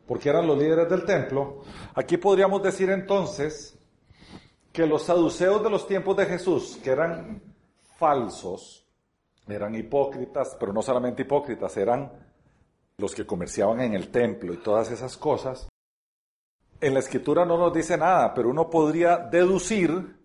[0.06, 1.62] porque eran los líderes del templo.
[1.94, 3.78] Aquí podríamos decir entonces
[4.72, 7.42] que los saduceos de los tiempos de Jesús, que eran
[7.96, 8.84] falsos,
[9.46, 12.10] eran hipócritas, pero no solamente hipócritas, eran
[13.02, 15.68] los que comerciaban en el templo y todas esas cosas.
[16.80, 20.16] En la escritura no nos dice nada, pero uno podría deducir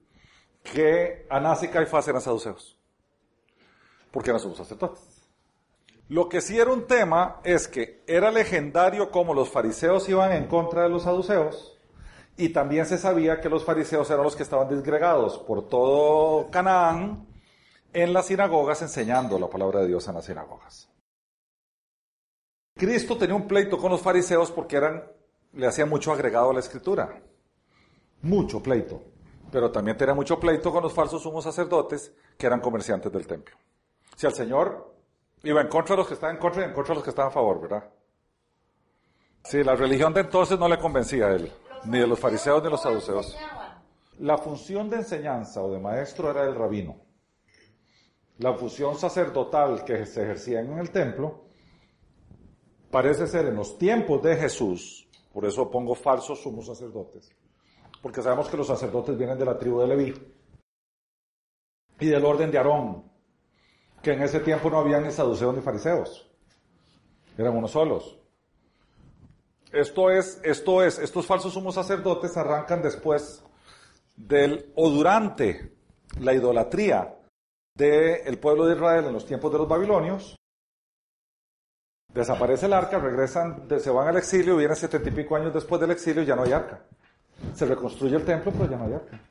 [0.63, 2.77] que Anás y Caifás eran saduceos,
[4.11, 5.01] porque eran sus sacerdotes.
[6.09, 10.45] Lo que sí era un tema es que era legendario cómo los fariseos iban en
[10.47, 11.77] contra de los saduceos
[12.37, 17.27] y también se sabía que los fariseos eran los que estaban disgregados por todo Canaán
[17.91, 20.89] en las sinagogas enseñando la palabra de Dios en las sinagogas.
[22.77, 25.03] Cristo tenía un pleito con los fariseos porque eran,
[25.53, 27.21] le hacían mucho agregado a la escritura.
[28.21, 29.01] Mucho pleito
[29.51, 33.55] pero también tenía mucho pleito con los falsos sumos sacerdotes que eran comerciantes del templo.
[34.15, 34.93] Si el Señor
[35.43, 37.11] iba en contra de los que estaban en contra y en contra de los que
[37.11, 37.89] estaban a favor, ¿verdad?
[39.43, 41.51] Sí, la religión de entonces no le convencía a él,
[41.85, 43.37] ni de los fariseos ni de los saduceos.
[44.19, 46.97] La función de enseñanza o de maestro era el rabino.
[48.39, 51.45] La función sacerdotal que se ejercía en el templo
[52.91, 57.29] parece ser en los tiempos de Jesús, por eso pongo falsos sumos sacerdotes,
[58.01, 60.13] porque sabemos que los sacerdotes vienen de la tribu de Leví
[61.99, 63.03] y del orden de Aarón,
[64.01, 66.29] que en ese tiempo no había ni saduceos ni fariseos,
[67.37, 68.19] eran unos solos.
[69.71, 73.43] Esto es, esto es, estos falsos sumos sacerdotes arrancan después
[74.15, 75.75] del o durante
[76.19, 77.15] la idolatría
[77.75, 80.35] del pueblo de Israel en los tiempos de los babilonios.
[82.17, 85.91] Desaparece el arca, regresan, se van al exilio, vienen setenta y pico años después del
[85.91, 86.81] exilio y ya no hay arca.
[87.53, 89.21] Se reconstruye el templo, pero ya no hay arca.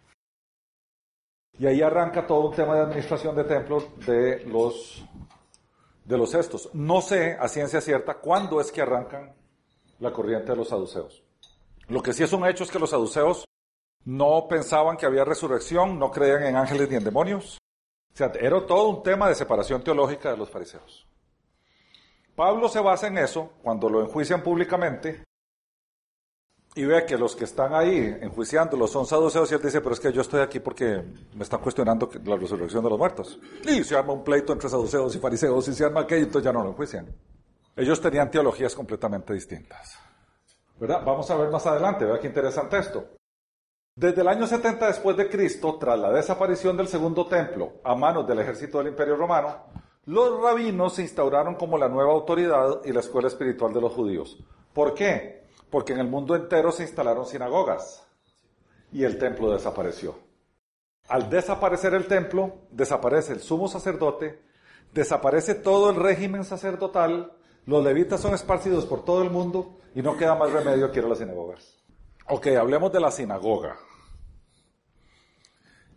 [1.58, 5.04] Y ahí arranca todo un tema de administración de templos de los,
[6.04, 6.72] de los estos.
[6.74, 9.34] No sé a ciencia cierta cuándo es que arrancan
[9.98, 11.24] la corriente de los saduceos.
[11.88, 13.46] Lo que sí es un hecho es que los saduceos
[14.04, 17.58] no pensaban que había resurrección, no creían en ángeles ni en demonios.
[18.14, 21.04] O sea, era todo un tema de separación teológica de los fariseos.
[22.36, 25.24] Pablo se basa en eso cuando lo enjuician públicamente
[26.74, 30.00] y ve que los que están ahí enjuiciándolo son saduceos y él dice, pero es
[30.00, 31.02] que yo estoy aquí porque
[31.34, 33.40] me están cuestionando la resurrección de los muertos.
[33.64, 36.52] Y se arma un pleito entre saduceos y fariseos y se arma aquello, entonces ya
[36.52, 37.06] no lo enjuician.
[37.74, 39.98] Ellos tenían teologías completamente distintas.
[40.78, 41.02] ¿Verdad?
[41.02, 43.08] Vamos a ver más adelante, vea qué interesante esto.
[43.94, 48.26] Desde el año 70 después de Cristo, tras la desaparición del segundo templo a manos
[48.28, 49.64] del ejército del Imperio Romano,
[50.06, 54.38] los rabinos se instauraron como la nueva autoridad y la escuela espiritual de los judíos.
[54.72, 55.48] ¿Por qué?
[55.68, 58.06] Porque en el mundo entero se instalaron sinagogas
[58.92, 60.16] y el templo desapareció.
[61.08, 64.42] Al desaparecer el templo, desaparece el sumo sacerdote,
[64.92, 67.32] desaparece todo el régimen sacerdotal,
[67.64, 71.04] los levitas son esparcidos por todo el mundo y no queda más remedio que ir
[71.04, 71.76] a las sinagogas.
[72.28, 73.76] Ok, hablemos de la sinagoga.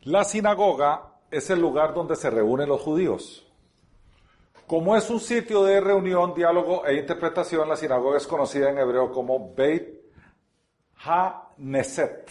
[0.02, 3.49] La sinagoga es el lugar donde se reúnen los judíos.
[4.70, 9.12] Como es un sitio de reunión, diálogo e interpretación, la sinagoga es conocida en hebreo
[9.12, 10.00] como Beit
[11.04, 12.30] Ha-Neset,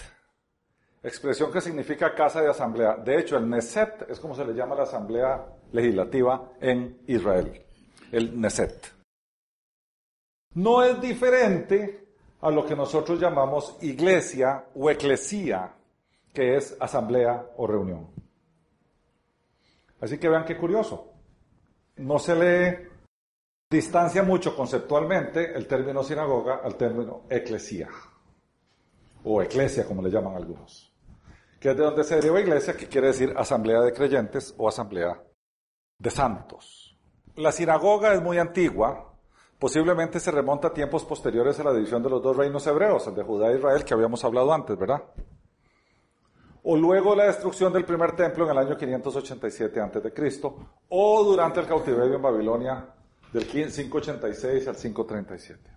[1.02, 2.94] expresión que significa casa de asamblea.
[2.94, 7.60] De hecho, el Neset es como se le llama la asamblea legislativa en Israel,
[8.12, 8.86] el Neset.
[10.54, 12.06] No es diferente
[12.40, 15.74] a lo que nosotros llamamos iglesia o eclesía,
[16.32, 18.06] que es asamblea o reunión.
[20.00, 21.07] Así que vean qué curioso.
[21.98, 22.88] No se le
[23.70, 27.88] distancia mucho conceptualmente el término sinagoga al término eclesía,
[29.24, 30.92] o eclesia como le llaman algunos,
[31.60, 35.22] que es de donde se deriva iglesia, que quiere decir asamblea de creyentes o asamblea
[35.98, 36.96] de santos.
[37.34, 39.14] La sinagoga es muy antigua,
[39.58, 43.14] posiblemente se remonta a tiempos posteriores a la división de los dos reinos hebreos, el
[43.14, 45.02] de Judá e Israel, que habíamos hablado antes, ¿verdad?
[46.62, 50.42] O luego la destrucción del primer templo en el año 587 a.C.,
[50.88, 52.94] o durante el cautiverio en Babilonia
[53.32, 55.70] del 586 al 537.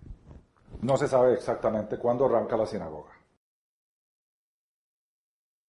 [0.82, 3.12] No se sabe exactamente cuándo arranca la sinagoga.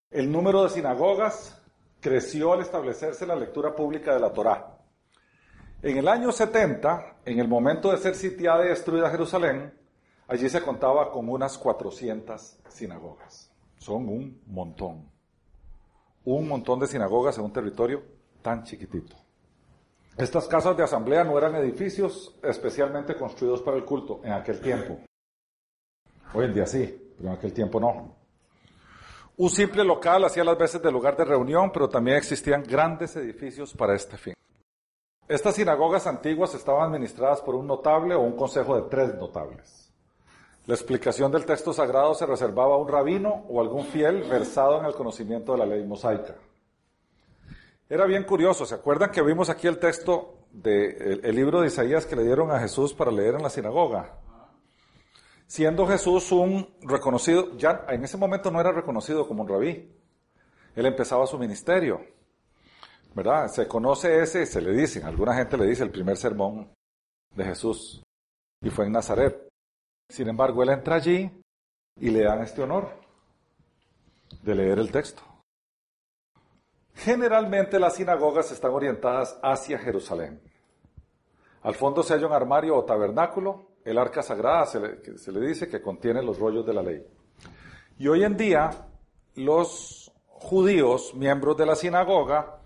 [0.10, 1.62] El número de sinagogas
[2.00, 4.78] creció al establecerse la lectura pública de la Torá.
[5.82, 9.74] En el año 70, en el momento de ser sitiada y destruida Jerusalén,
[10.28, 13.53] allí se contaba con unas 400 sinagogas.
[13.84, 15.12] Son un montón.
[16.24, 18.02] Un montón de sinagogas en un territorio
[18.42, 19.14] tan chiquitito.
[20.18, 25.00] Estas casas de asamblea no eran edificios especialmente construidos para el culto en aquel tiempo.
[26.34, 28.16] Hoy en día sí, pero en aquel tiempo no.
[29.36, 33.74] Un simple local hacía las veces de lugar de reunión, pero también existían grandes edificios
[33.74, 34.34] para este fin.
[35.28, 39.83] Estas sinagogas antiguas estaban administradas por un notable o un consejo de tres notables.
[40.66, 44.86] La explicación del texto sagrado se reservaba a un rabino o algún fiel versado en
[44.86, 46.36] el conocimiento de la ley mosaica.
[47.90, 52.16] Era bien curioso, ¿se acuerdan que vimos aquí el texto del libro de Isaías que
[52.16, 54.18] le dieron a Jesús para leer en la sinagoga?
[55.46, 59.92] Siendo Jesús un reconocido, ya en ese momento no era reconocido como un rabí.
[60.76, 62.00] Él empezaba su ministerio.
[63.14, 63.48] ¿verdad?
[63.48, 66.74] Se conoce ese, se le dice, alguna gente le dice el primer sermón
[67.36, 68.04] de Jesús,
[68.62, 69.53] y fue en Nazaret.
[70.10, 71.30] Sin embargo, él entra allí
[72.00, 72.90] y le dan este honor
[74.42, 75.24] de leer el texto.
[76.96, 80.42] Generalmente las sinagogas están orientadas hacia Jerusalén.
[81.64, 84.80] Al fondo se halla un armario o tabernáculo, el arca sagrada se
[85.32, 87.06] le, dice que contiene los rollos de la ley.
[87.98, 88.70] Y hoy en día
[89.36, 92.60] los judíos, miembros de la sinagoga,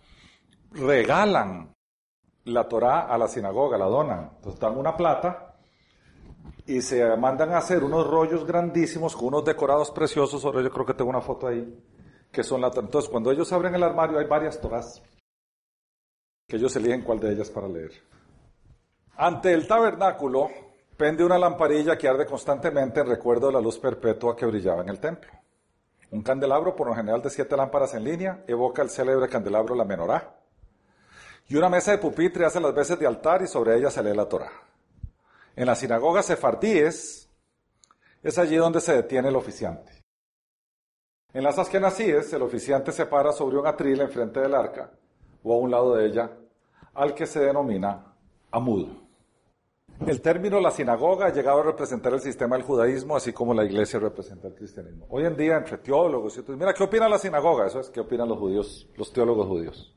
[0.71, 1.73] regalan
[2.45, 4.31] la Torá a la sinagoga, la donan.
[4.35, 5.46] Entonces dan una plata
[6.68, 10.43] y se mandan a hacer unos rollos grandísimos con unos decorados preciosos.
[10.43, 11.82] Ahora yo creo que tengo una foto ahí,
[12.30, 15.01] que son la Entonces cuando ellos abren el armario hay varias Torás,
[16.45, 17.91] que ellos eligen cuál de ellas para leer.
[19.15, 20.49] Ante el tabernáculo
[20.97, 24.89] pende una lamparilla que arde constantemente en recuerdo de la luz perpetua que brillaba en
[24.89, 25.32] el templo.
[26.11, 29.86] Un candelabro, por lo general de siete lámparas en línea, evoca el célebre candelabro la
[29.86, 30.36] menorá,
[31.49, 34.15] y una mesa de pupitre hace las veces de altar y sobre ella se lee
[34.15, 34.51] la Torah.
[35.57, 37.27] En las sinagogas sefardíes
[38.21, 39.91] es allí donde se detiene el oficiante.
[41.33, 44.91] En las askenasíes el oficiante se para sobre un atril enfrente del arca
[45.41, 46.31] o a un lado de ella,
[46.93, 48.13] al que se denomina
[48.51, 48.87] amud.
[50.05, 53.65] El término la sinagoga ha llegado a representar el sistema del judaísmo, así como la
[53.65, 55.07] iglesia representa el cristianismo.
[55.09, 57.65] Hoy en día, entre teólogos y otros, mira, ¿qué opina la sinagoga?
[57.65, 59.95] Eso es, ¿qué opinan los judíos, los teólogos judíos?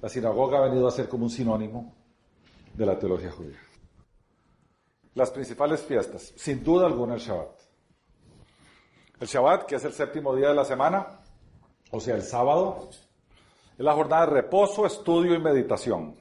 [0.00, 1.92] La sinagoga ha venido a ser como un sinónimo
[2.72, 3.58] de la teología judía.
[5.14, 7.60] Las principales fiestas, sin duda alguna el Shabbat.
[9.20, 11.20] El Shabbat, que es el séptimo día de la semana,
[11.90, 16.16] o sea, el sábado, es la jornada de reposo, estudio y meditación.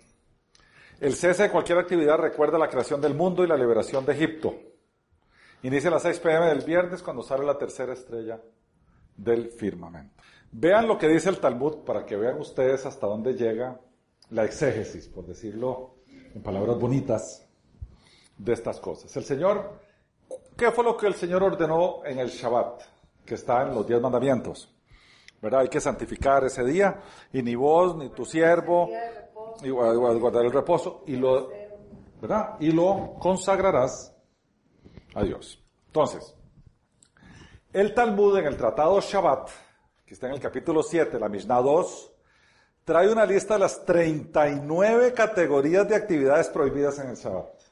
[1.00, 4.56] El cese de cualquier actividad recuerda la creación del mundo y la liberación de Egipto.
[5.64, 8.40] Inicia a las 6 pm del viernes cuando sale la tercera estrella
[9.16, 10.24] del firmamento.
[10.52, 13.80] Vean lo que dice el Talmud para que vean ustedes hasta dónde llega
[14.30, 15.96] la exégesis, por decirlo
[16.36, 17.43] en palabras bonitas,
[18.38, 19.16] de estas cosas.
[19.16, 19.80] El Señor,
[20.58, 22.82] ¿qué fue lo que el Señor ordenó en el Shabbat?
[23.26, 24.70] Que está en los diez mandamientos.
[25.42, 25.62] ¿Verdad?
[25.62, 28.90] Hay que santificar ese día y ni vos ni tu siervo
[29.62, 31.50] y guardar el reposo y lo,
[32.22, 32.56] ¿verdad?
[32.60, 34.16] Y lo consagrarás
[35.16, 35.62] a Dios.
[35.88, 36.34] Entonces,
[37.74, 39.50] el Talmud en el tratado Shabbat
[40.06, 42.14] que está en el capítulo 7, la Mishnah 2,
[42.84, 47.63] trae una lista de las 39 categorías de actividades prohibidas en el Shabbat.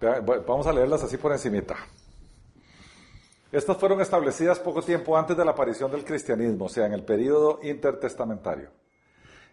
[0.00, 1.76] Vamos a leerlas así por encimita.
[3.52, 7.04] Estas fueron establecidas poco tiempo antes de la aparición del cristianismo, o sea, en el
[7.04, 8.70] período intertestamentario.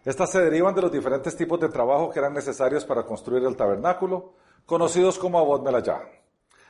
[0.04, 3.56] Estas se derivan de los diferentes tipos de trabajo que eran necesarios para construir el
[3.56, 4.34] tabernáculo,
[4.64, 6.00] conocidos como Abod Melayá.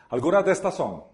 [0.09, 1.05] Algunas de estas son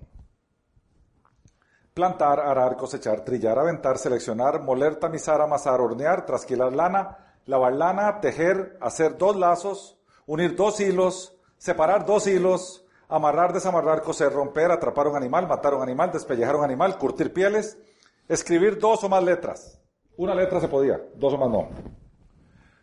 [1.92, 8.78] plantar, arar, cosechar, trillar, aventar, seleccionar, moler, tamizar, amasar, hornear, trasquilar lana, lavar lana, tejer,
[8.80, 11.33] hacer dos lazos, unir dos hilos,
[11.64, 16.64] separar dos hilos, amarrar, desamarrar, coser, romper, atrapar un animal, matar un animal, despellejar un
[16.64, 17.78] animal, curtir pieles,
[18.28, 19.80] escribir dos o más letras.
[20.18, 21.70] Una letra se podía, dos o más no.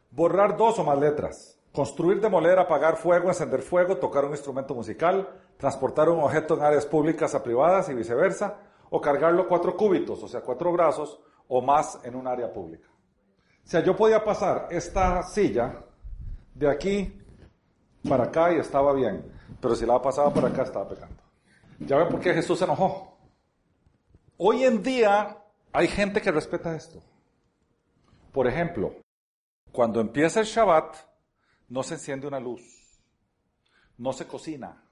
[0.09, 1.59] Borrar dos o más letras.
[1.71, 6.87] Construir, demoler, apagar fuego, encender fuego, tocar un instrumento musical, transportar un objeto en áreas
[6.87, 8.57] públicas a privadas y viceversa,
[8.89, 12.89] o cargarlo cuatro cúbitos, o sea, cuatro brazos o más en un área pública.
[13.63, 15.83] O sea, yo podía pasar esta silla
[16.55, 17.20] de aquí
[18.07, 19.23] para acá y estaba bien,
[19.59, 21.21] pero si la pasaba para acá estaba pecando.
[21.79, 23.17] ¿Ya ven por qué Jesús se enojó?
[24.37, 25.37] Hoy en día
[25.71, 27.01] hay gente que respeta esto.
[28.31, 28.93] Por ejemplo,
[29.71, 30.95] cuando empieza el Shabbat,
[31.69, 32.61] no se enciende una luz,
[33.97, 34.83] no se cocina.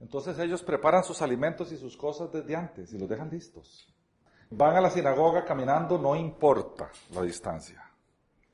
[0.00, 3.88] Entonces ellos preparan sus alimentos y sus cosas desde antes y los dejan listos.
[4.50, 7.82] Van a la sinagoga caminando, no importa la distancia,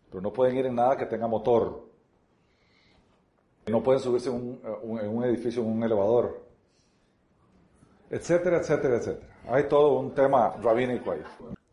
[0.08, 1.87] pero no pueden ir en nada que tenga motor.
[3.70, 6.42] No pueden subirse en un, edificio, en un elevador,
[8.10, 9.26] etcétera, etcétera, etcétera.
[9.48, 11.22] Hay todo un tema rabínico ahí.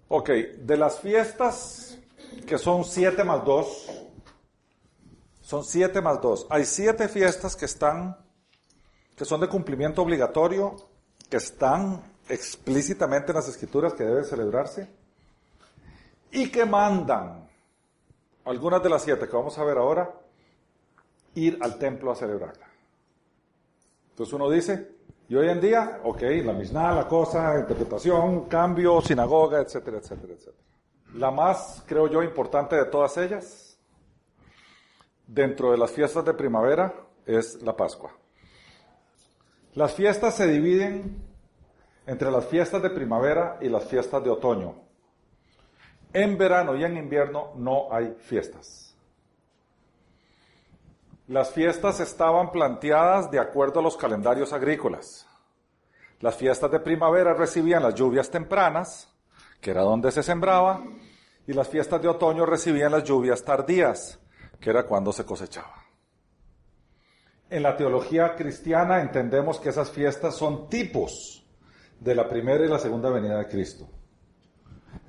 [0.07, 1.97] Ok, de las fiestas
[2.45, 3.91] que son siete más dos,
[5.41, 6.47] son siete más dos.
[6.49, 8.17] Hay siete fiestas que están,
[9.15, 10.75] que son de cumplimiento obligatorio,
[11.29, 14.87] que están explícitamente en las escrituras que deben celebrarse
[16.31, 17.47] y que mandan,
[18.43, 20.13] algunas de las siete que vamos a ver ahora,
[21.35, 22.67] ir al templo a celebrarla.
[24.09, 24.95] Entonces uno dice,
[25.27, 30.63] y hoy en día, ok, la Mishnah, la cosa, interpretación, cambio, sinagoga, etcétera, etcétera, etcétera.
[31.15, 33.77] La más, creo yo, importante de todas ellas,
[35.25, 36.93] dentro de las fiestas de primavera,
[37.25, 38.11] es la Pascua.
[39.73, 41.21] Las fiestas se dividen
[42.05, 44.75] entre las fiestas de primavera y las fiestas de otoño.
[46.13, 48.84] En verano y en invierno no hay fiestas.
[51.27, 55.27] Las fiestas estaban planteadas de acuerdo a los calendarios agrícolas.
[56.19, 59.11] Las fiestas de primavera recibían las lluvias tempranas,
[59.59, 60.83] que era donde se sembraba,
[61.47, 64.19] y las fiestas de otoño recibían las lluvias tardías,
[64.59, 65.73] que era cuando se cosechaba.
[67.49, 71.43] En la teología cristiana entendemos que esas fiestas son tipos
[71.99, 73.87] de la primera y la segunda venida de Cristo.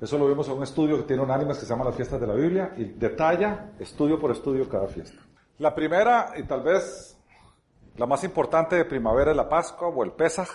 [0.01, 2.19] Eso lo vimos en un estudio que tiene un ánimo que se llama Las fiestas
[2.19, 5.26] de la Biblia y detalla estudio por estudio cada fiesta.
[5.59, 7.17] La primera y tal vez
[7.95, 10.47] la más importante de primavera es la Pascua o el Pesaj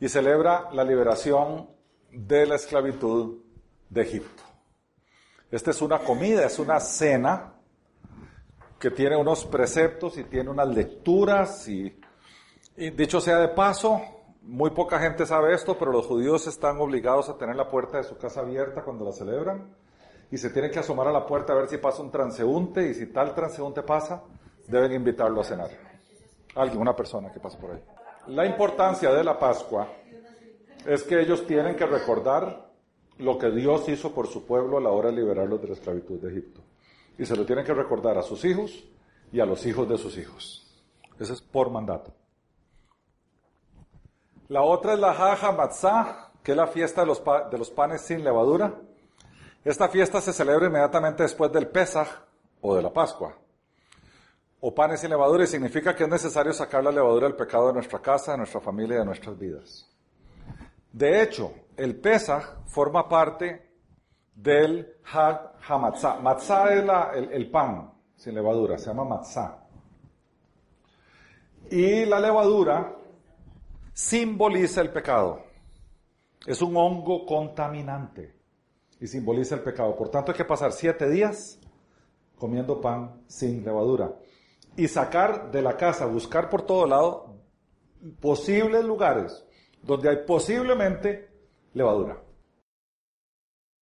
[0.00, 1.70] y celebra la liberación
[2.10, 3.38] de la esclavitud
[3.88, 4.42] de Egipto.
[5.52, 7.54] Esta es una comida, es una cena
[8.80, 11.96] que tiene unos preceptos y tiene unas lecturas y,
[12.76, 14.00] y dicho sea de paso,
[14.42, 18.02] muy poca gente sabe esto, pero los judíos están obligados a tener la puerta de
[18.02, 19.76] su casa abierta cuando la celebran
[20.30, 22.94] y se tienen que asomar a la puerta a ver si pasa un transeúnte y
[22.94, 24.22] si tal transeúnte pasa,
[24.66, 25.70] deben invitarlo a cenar.
[26.54, 27.82] Alguien, una persona que pasa por ahí.
[28.28, 29.88] La importancia de la Pascua
[30.84, 32.68] es que ellos tienen que recordar
[33.18, 36.20] lo que Dios hizo por su pueblo a la hora de liberarlos de la esclavitud
[36.20, 36.60] de Egipto.
[37.18, 38.84] Y se lo tienen que recordar a sus hijos
[39.32, 40.64] y a los hijos de sus hijos.
[41.18, 42.12] Eso es por mandato.
[44.48, 47.70] La otra es la Jaja Matzah, que es la fiesta de los, pa- de los
[47.70, 48.74] panes sin levadura.
[49.64, 52.08] Esta fiesta se celebra inmediatamente después del Pesaj
[52.60, 53.36] o de la Pascua.
[54.60, 57.74] O panes sin levadura y significa que es necesario sacar la levadura del pecado de
[57.74, 59.88] nuestra casa, de nuestra familia y de nuestras vidas.
[60.92, 63.70] De hecho, el Pesaj forma parte
[64.34, 66.20] del Hag HaMatzah.
[66.20, 66.74] Matzah
[67.14, 69.64] es el pan sin levadura, se llama matzah.
[71.70, 72.96] Y la levadura
[73.92, 75.44] simboliza el pecado.
[76.46, 78.37] Es un hongo contaminante
[79.00, 79.94] y simboliza el pecado.
[79.96, 81.58] Por tanto, hay que pasar siete días
[82.36, 84.14] comiendo pan sin levadura
[84.76, 87.36] y sacar de la casa, buscar por todo lado
[88.20, 89.44] posibles lugares
[89.82, 91.30] donde hay posiblemente
[91.74, 92.22] levadura.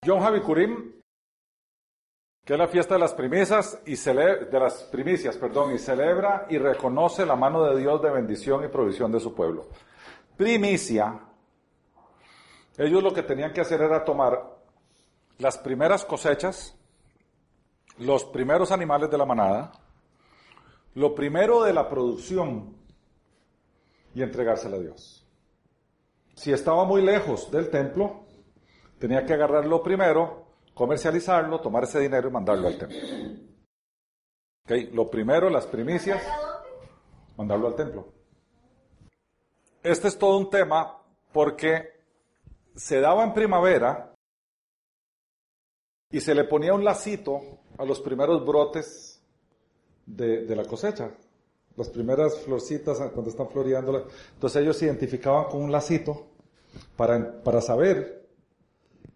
[0.04, 0.94] Yom Havikurim,
[2.46, 6.58] que es la fiesta de las primicias y de las primicias, perdón, y celebra y
[6.58, 9.68] reconoce la mano de Dios de bendición y provisión de su pueblo.
[10.38, 11.20] Primicia,
[12.78, 14.55] ellos lo que tenían que hacer era tomar
[15.38, 16.76] las primeras cosechas,
[17.98, 19.72] los primeros animales de la manada,
[20.94, 22.76] lo primero de la producción
[24.14, 25.28] y entregársela a Dios.
[26.36, 28.26] Si estaba muy lejos del templo,
[29.00, 32.98] tenía que agarrarlo primero, comercializarlo, tomar ese dinero y mandarlo al templo.
[34.66, 36.22] Okay, Lo primero, las primicias,
[37.38, 38.14] mandarlo al templo.
[39.84, 40.98] Este es todo un tema
[41.32, 42.02] porque
[42.76, 44.15] se daba en primavera
[46.12, 47.42] y se le ponía un lacito
[47.78, 49.22] a los primeros brotes
[50.06, 51.12] de, la cosecha.
[51.76, 54.08] Las primeras florcitas cuando están floreando.
[54.34, 56.28] Entonces ellos se identificaban con un lacito
[56.96, 58.26] para, para saber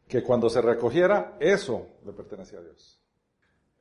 [0.07, 2.99] que cuando se recogiera, eso le pertenecía a Dios.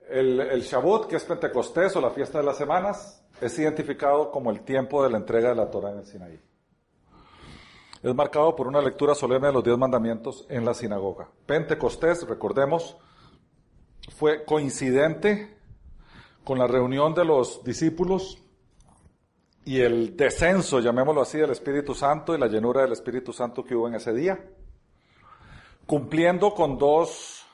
[0.08, 4.50] El, el Shabbat, que es Pentecostés o la fiesta de las semanas, es identificado como
[4.50, 6.40] el tiempo de la entrega de la Torah en el Sinaí.
[8.02, 11.28] Es marcado por una lectura solemne de los diez mandamientos en la sinagoga.
[11.46, 12.96] Pentecostés, recordemos,
[14.16, 15.56] fue coincidente
[16.44, 18.42] con la reunión de los discípulos
[19.64, 23.74] y el descenso, llamémoslo así, del Espíritu Santo y la llenura del Espíritu Santo que
[23.74, 24.42] hubo en ese día,
[25.86, 27.44] cumpliendo con dos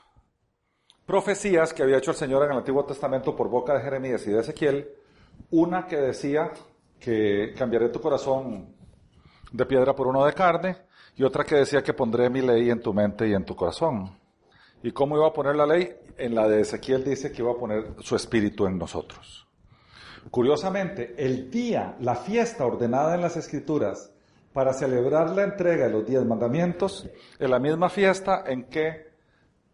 [1.05, 4.31] profecías que había hecho el Señor en el Antiguo Testamento por boca de Jeremías y
[4.31, 4.89] de Ezequiel,
[5.51, 6.51] una que decía
[6.99, 8.74] que cambiaré tu corazón
[9.55, 10.77] de piedra por uno de carne,
[11.15, 14.17] y otra que decía que pondré mi ley en tu mente y en tu corazón.
[14.83, 15.95] ¿Y cómo iba a poner la ley?
[16.17, 19.47] En la de Ezequiel dice que iba a poner su espíritu en nosotros.
[20.29, 24.11] Curiosamente, el día, la fiesta ordenada en las escrituras
[24.51, 29.07] para celebrar la entrega de los diez mandamientos, es la misma fiesta en que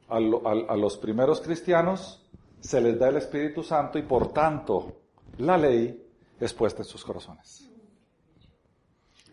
[0.10, 2.28] a, a los primeros cristianos
[2.60, 5.02] se les da el Espíritu Santo y por tanto
[5.38, 6.06] la ley
[6.40, 7.71] es puesta en sus corazones.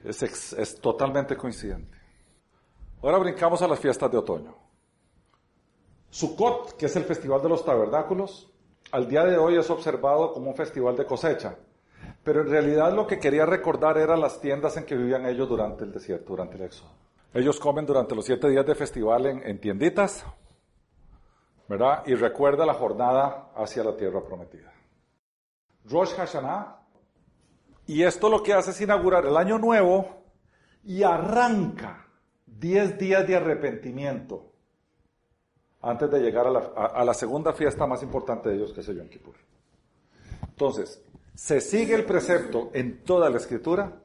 [0.05, 1.99] Es, totalmente coincidente.
[3.03, 4.55] Ahora brincamos a las fiestas de otoño.
[6.11, 8.51] Sukkot, que es el festival de los tabernáculos,
[8.93, 11.57] al día de hoy es observado como un festival de cosecha,
[12.25, 15.85] pero en realidad lo que quería recordar eran las tiendas en que vivían ellos durante
[15.85, 16.91] el desierto, durante el éxodo.
[17.35, 20.25] Ellos comen durante los siete días de festival en, en tienditas,
[21.69, 22.03] ¿verdad?
[22.07, 24.73] Y recuerda la jornada hacia la tierra prometida.
[25.85, 26.78] Rosh Hashanah,
[27.89, 30.23] y esto lo que hace es inaugurar el año nuevo
[30.85, 32.07] y arranca
[32.45, 34.53] 10 días de arrepentimiento
[35.81, 39.09] antes de llegar a la, segunda fiesta más importante de ellos, que es el Yom
[39.09, 39.37] Kippur.
[40.49, 41.03] Entonces,
[41.35, 44.03] se sigue el precepto en toda la escritura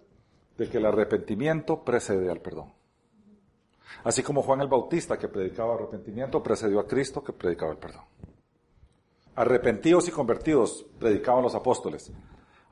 [0.57, 2.71] de que el arrepentimiento precede al perdón.
[4.05, 8.05] Así como Juan el Bautista, que predicaba arrepentimiento, precedió a Cristo, que predicaba el perdón.
[9.35, 12.13] Arrepentidos y convertidos, predicaban los apóstoles.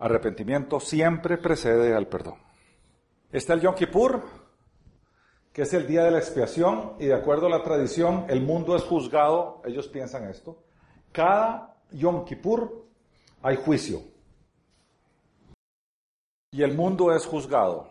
[0.02, 2.40] Arrepentimiento siempre precede al perdón.
[3.32, 4.24] Está el Yom Kippur,
[5.54, 8.76] que es el día de la expiación, y de acuerdo a la tradición, el mundo
[8.76, 10.58] es juzgado, ellos piensan esto.
[11.12, 12.84] Cada Yom Kippur
[13.44, 14.02] hay juicio.
[16.50, 17.88] Y el mundo es juzgado.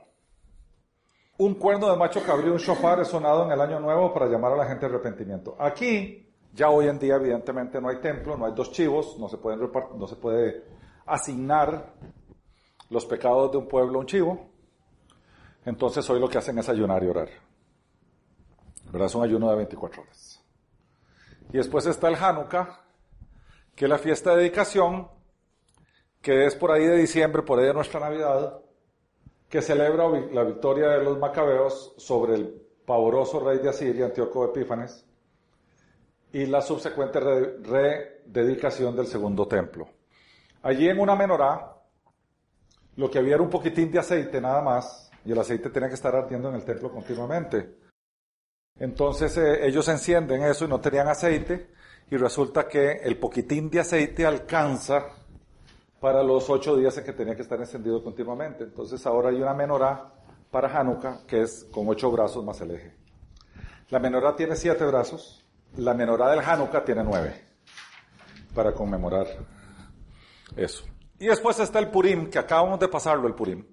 [1.39, 4.55] Un cuerno de macho cabrío, un shofar es sonado en el año nuevo para llamar
[4.55, 5.55] a la gente a arrepentimiento.
[5.61, 9.39] Aquí, ya hoy en día, evidentemente, no hay templo, no hay dos chivos, no se,
[9.39, 9.61] pueden
[9.97, 10.80] no se puede
[11.15, 11.93] asignar
[12.89, 14.47] los pecados de un pueblo a un chivo.
[15.65, 17.29] Entonces hoy lo que hacen es ayunar y orar.
[18.91, 19.07] ¿Verdad?
[19.07, 20.43] Es un ayuno de 24 horas.
[21.53, 22.81] Y después está el Hanukkah,
[23.75, 25.09] que es la fiesta de dedicación,
[26.21, 28.61] que es por ahí de diciembre, por ahí de nuestra Navidad,
[29.49, 35.05] que celebra la victoria de los macabeos sobre el pavoroso rey de Asiria, Antíoco Epífanes,
[36.33, 39.89] y la subsecuente re- rededicación del segundo templo.
[40.63, 41.75] Allí en una menorá,
[42.97, 45.95] lo que había era un poquitín de aceite nada más, y el aceite tenía que
[45.95, 47.79] estar ardiendo en el templo continuamente.
[48.79, 51.71] Entonces eh, ellos encienden eso y no tenían aceite,
[52.11, 55.07] y resulta que el poquitín de aceite alcanza
[56.01, 58.65] para los ocho días en que tenía que estar encendido continuamente.
[58.65, 60.13] Entonces ahora hay una menorá
[60.51, 62.95] para Hanukkah que es con ocho brazos más el eje.
[63.91, 65.45] La menorá tiene siete brazos,
[65.77, 67.35] la menorá del Hanukkah tiene nueve
[68.55, 69.27] para conmemorar
[70.57, 70.85] eso.
[71.19, 73.67] Y después está el Purim, que acabamos de pasarlo el Purim.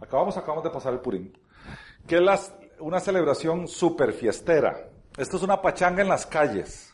[0.00, 1.32] Acabamos, acabamos de pasar el Purim.
[2.06, 4.90] Que es una celebración super fiestera.
[5.16, 6.92] Esto es una pachanga en las calles.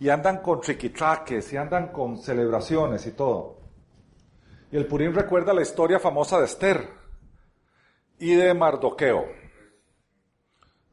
[0.00, 3.58] Y andan con triquitraques, y andan con celebraciones y todo.
[4.72, 6.88] Y el Purim recuerda la historia famosa de Esther
[8.18, 9.26] y de Mardoqueo.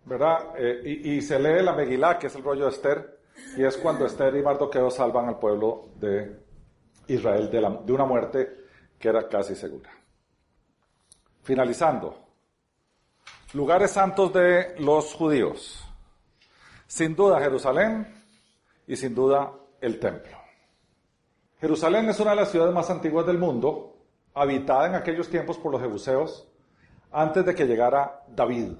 [0.05, 0.53] ¿Verdad?
[0.57, 3.19] Eh, y, y se lee la Megilá, que es el rollo de Esther,
[3.55, 6.40] y es cuando Esther y Mardoqueo salvan al pueblo de
[7.13, 8.65] Israel de, una muerte
[8.97, 9.89] que era casi segura.
[11.43, 12.27] Finalizando.
[13.53, 15.83] Lugares santos de los judíos.
[16.87, 18.07] Sin duda Jerusalén
[18.87, 20.37] y sin duda el templo.
[21.59, 23.97] Jerusalén es una de las ciudades más antiguas del mundo,
[24.33, 26.47] habitada en aquellos tiempos por los jebuseos,
[27.11, 28.73] antes de que llegara David.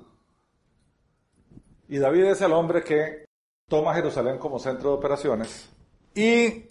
[1.89, 3.25] Y David es el hombre que
[3.67, 5.69] toma Jerusalén como centro de operaciones.
[6.15, 6.70] Y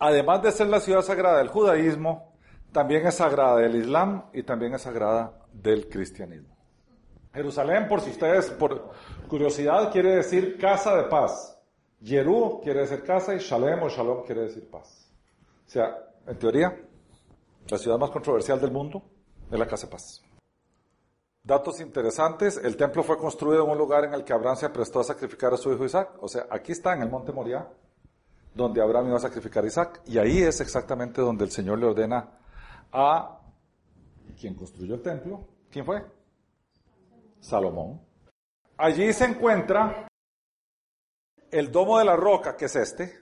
[0.00, 2.32] además de ser la ciudad sagrada del judaísmo,
[2.72, 6.56] también es sagrada del islam y también es sagrada del cristianismo.
[7.32, 8.90] Jerusalén, por si ustedes, por
[9.28, 11.56] curiosidad, quiere decir casa de paz.
[12.02, 15.12] Jerú quiere decir casa y Shalem o Shalom quiere decir paz.
[15.66, 15.96] O sea,
[16.26, 16.76] en teoría,
[17.68, 19.02] la ciudad más controversial del mundo
[19.50, 20.22] es la casa de paz.
[21.42, 25.00] Datos interesantes, el templo fue construido en un lugar en el que Abraham se prestó
[25.00, 26.10] a sacrificar a su hijo Isaac.
[26.20, 27.68] O sea, aquí está en el monte Moriah,
[28.54, 30.02] donde Abraham iba a sacrificar a Isaac.
[30.06, 32.28] Y ahí es exactamente donde el Señor le ordena
[32.92, 33.40] a
[34.38, 35.46] quien construyó el templo.
[35.70, 36.04] ¿Quién fue?
[37.40, 38.00] Salomón.
[38.76, 40.08] Allí se encuentra
[41.50, 43.12] el domo de la roca, que es este,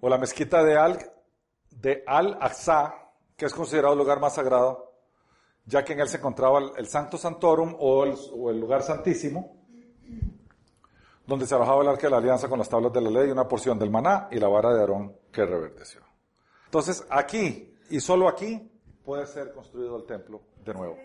[0.00, 0.98] o la mezquita de Al,
[1.70, 2.94] de Al-Aqsa,
[3.36, 4.94] que es considerado el lugar más sagrado,
[5.64, 9.59] ya que en él se encontraba el, el Santo Santorum o el, lugar santísimo,
[11.30, 13.46] donde se alojaba el arca de la alianza con las tablas de la ley, una
[13.46, 16.00] porción del maná y la vara de Aarón que reverdeció.
[16.64, 18.68] Entonces, aquí, y solo aquí,
[19.04, 20.96] puede ser construido el templo de nuevo.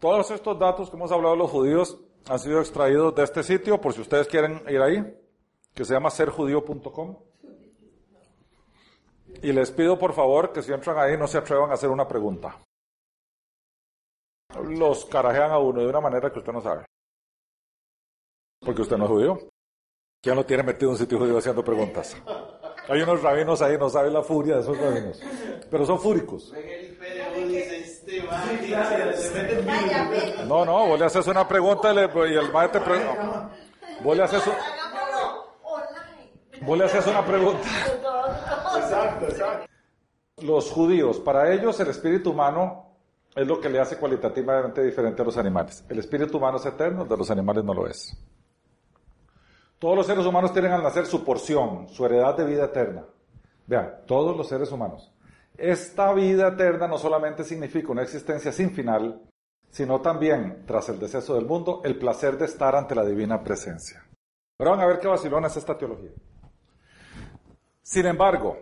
[0.00, 3.92] Todos estos datos que hemos hablado los judíos han sido extraídos de este sitio, por
[3.92, 5.16] si ustedes quieren ir ahí,
[5.72, 7.18] que se llama serjudío.com.
[9.40, 12.08] Y les pido por favor que si entran ahí no se atrevan a hacer una
[12.08, 12.60] pregunta.
[14.64, 16.86] Los carajean a uno de una manera que usted no sabe.
[18.64, 19.38] Porque usted no es judío.
[20.20, 22.16] ¿Quién lo tiene metido en un sitio judío haciendo preguntas?
[22.88, 25.20] Hay unos rabinos ahí, no saben la furia de esos rabinos.
[25.70, 26.52] Pero son fúricos.
[30.46, 31.98] No, no, vos le haces una pregunta y,
[32.34, 33.50] el maestro te pregunta.
[34.02, 34.42] Vos le haces,
[36.60, 37.68] vos le haces una pregunta.
[38.76, 39.66] Exacto, exacto.
[40.42, 42.96] Los judíos, para ellos el espíritu humano
[43.34, 45.84] es lo que le hace cualitativamente diferente a los animales.
[45.88, 48.16] El espíritu humano es eterno, el de los animales no lo es.
[49.82, 53.04] Todos los seres humanos tienen al nacer su porción, su heredad de vida eterna.
[53.66, 55.12] Vean, todos los seres humanos.
[55.58, 59.20] Esta vida eterna no solamente significa una existencia sin final,
[59.70, 64.06] sino también, tras el deceso del mundo, el placer de estar ante la divina presencia.
[64.56, 66.12] Pero van a ver qué vacilona es esta teología.
[67.82, 68.58] Sin embargo,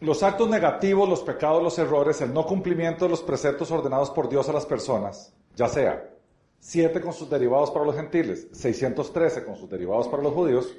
[0.00, 4.26] los actos negativos, los pecados, los errores, el no cumplimiento de los preceptos ordenados por
[4.26, 6.11] Dios a las personas, ya sea
[6.64, 10.72] 7 con sus derivados para los gentiles, 613 con sus derivados para los judíos,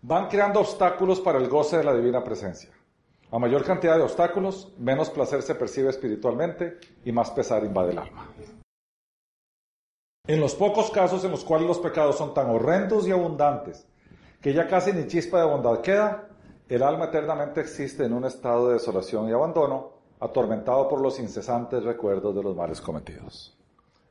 [0.00, 2.70] van creando obstáculos para el goce de la divina presencia.
[3.30, 7.98] A mayor cantidad de obstáculos, menos placer se percibe espiritualmente y más pesar invade el
[7.98, 8.32] alma.
[10.26, 13.86] En los pocos casos en los cuales los pecados son tan horrendos y abundantes
[14.40, 16.30] que ya casi ni chispa de bondad queda,
[16.70, 19.90] el alma eternamente existe en un estado de desolación y abandono,
[20.20, 23.58] atormentado por los incesantes recuerdos de los males cometidos.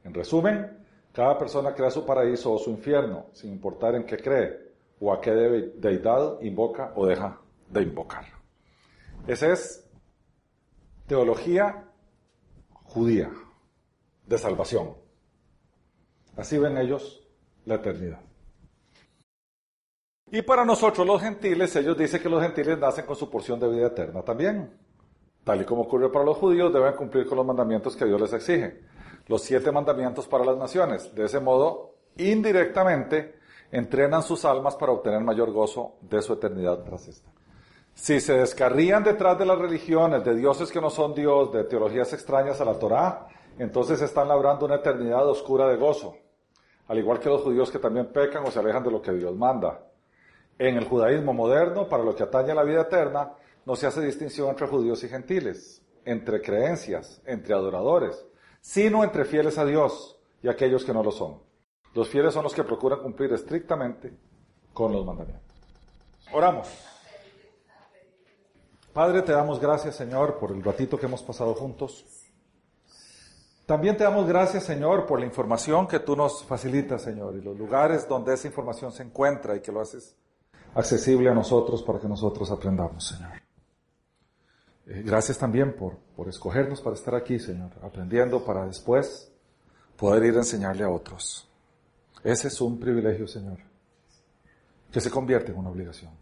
[0.03, 0.81] En resumen,
[1.14, 5.20] cada persona crea su paraíso o su infierno, sin importar en qué cree o a
[5.20, 7.40] qué deidad invoca o deja
[7.70, 8.26] de invocar.
[9.28, 9.90] Esa es
[11.08, 11.86] teología
[12.84, 13.32] judía
[14.26, 14.96] de salvación.
[16.38, 17.28] Así ven ellos
[17.66, 18.20] la eternidad.
[20.32, 23.68] Y para nosotros los gentiles, ellos dicen que los gentiles nacen con su porción de
[23.68, 24.72] vida eterna también.
[25.44, 28.32] Tal y como ocurre para los judíos, deben cumplir con los mandamientos que Dios les
[28.32, 28.80] exige.
[29.32, 31.16] Los siete mandamientos para las naciones.
[31.16, 33.40] De ese modo, indirectamente,
[33.72, 37.32] entrenan sus almas para obtener mayor gozo de su eternidad tras esta.
[37.94, 42.12] Si se descarrían detrás de las religiones, de dioses que no son Dios, de teologías
[42.12, 43.28] extrañas a la Torá,
[43.58, 46.18] entonces están labrando una eternidad oscura de gozo.
[46.90, 49.34] Al igual que los judíos que también pecan o se alejan de lo que Dios
[49.34, 49.82] manda.
[50.60, 53.32] En el judaísmo moderno, para lo que atañe a la vida eterna,
[53.66, 58.26] no se hace distinción entre judíos y gentiles, entre creencias, entre adoradores,
[58.62, 61.42] sino entre fieles a Dios y aquellos que no lo son.
[61.94, 64.18] Los fieles son los que procuran cumplir estrictamente
[64.74, 65.44] con los mandamientos.
[66.32, 66.70] Oramos.
[68.94, 72.06] Padre, te damos gracias, Señor, por el ratito que hemos pasado juntos.
[73.66, 77.58] También te damos gracias, Señor, por la información que tú nos facilitas, Señor, y los
[77.58, 80.16] lugares donde esa información se encuentra y que lo haces
[80.76, 83.40] accesible a nosotros para que nosotros aprendamos, Señor.
[84.88, 89.32] Eh, gracias también por, por escogernos para estar aquí, Señor, aprendiendo para después
[89.98, 91.48] poder ir a enseñarle a otros.
[92.24, 93.60] Ese es un privilegio, Señor,
[94.91, 96.22] que se convierte en una obligación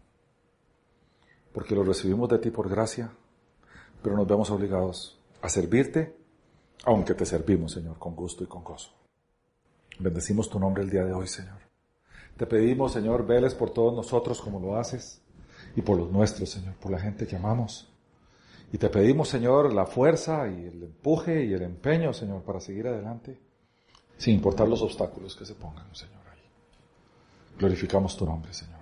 [1.54, 3.12] porque lo recibimos de ti por gracia,
[4.02, 6.16] pero nos vemos obligados a servirte,
[6.86, 8.92] aunque te servimos, Señor, con gusto y con gozo.
[10.00, 11.60] Bendecimos tu nombre el día de hoy, Señor.
[12.38, 15.22] Te pedimos, Señor, veles por todos nosotros como lo haces
[15.76, 17.89] y por los nuestros, Señor, por la gente que amamos.
[18.72, 22.88] Y te pedimos, Señor, la fuerza y el empuje y el empeño, Señor, para seguir
[22.88, 23.38] adelante,
[24.18, 26.42] sin importar los obstáculos que se pongan, Señor, ahí.
[27.58, 28.80] Glorificamos tu nombre, Señor.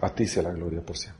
[0.00, 1.17] A ti sea la gloria por siempre.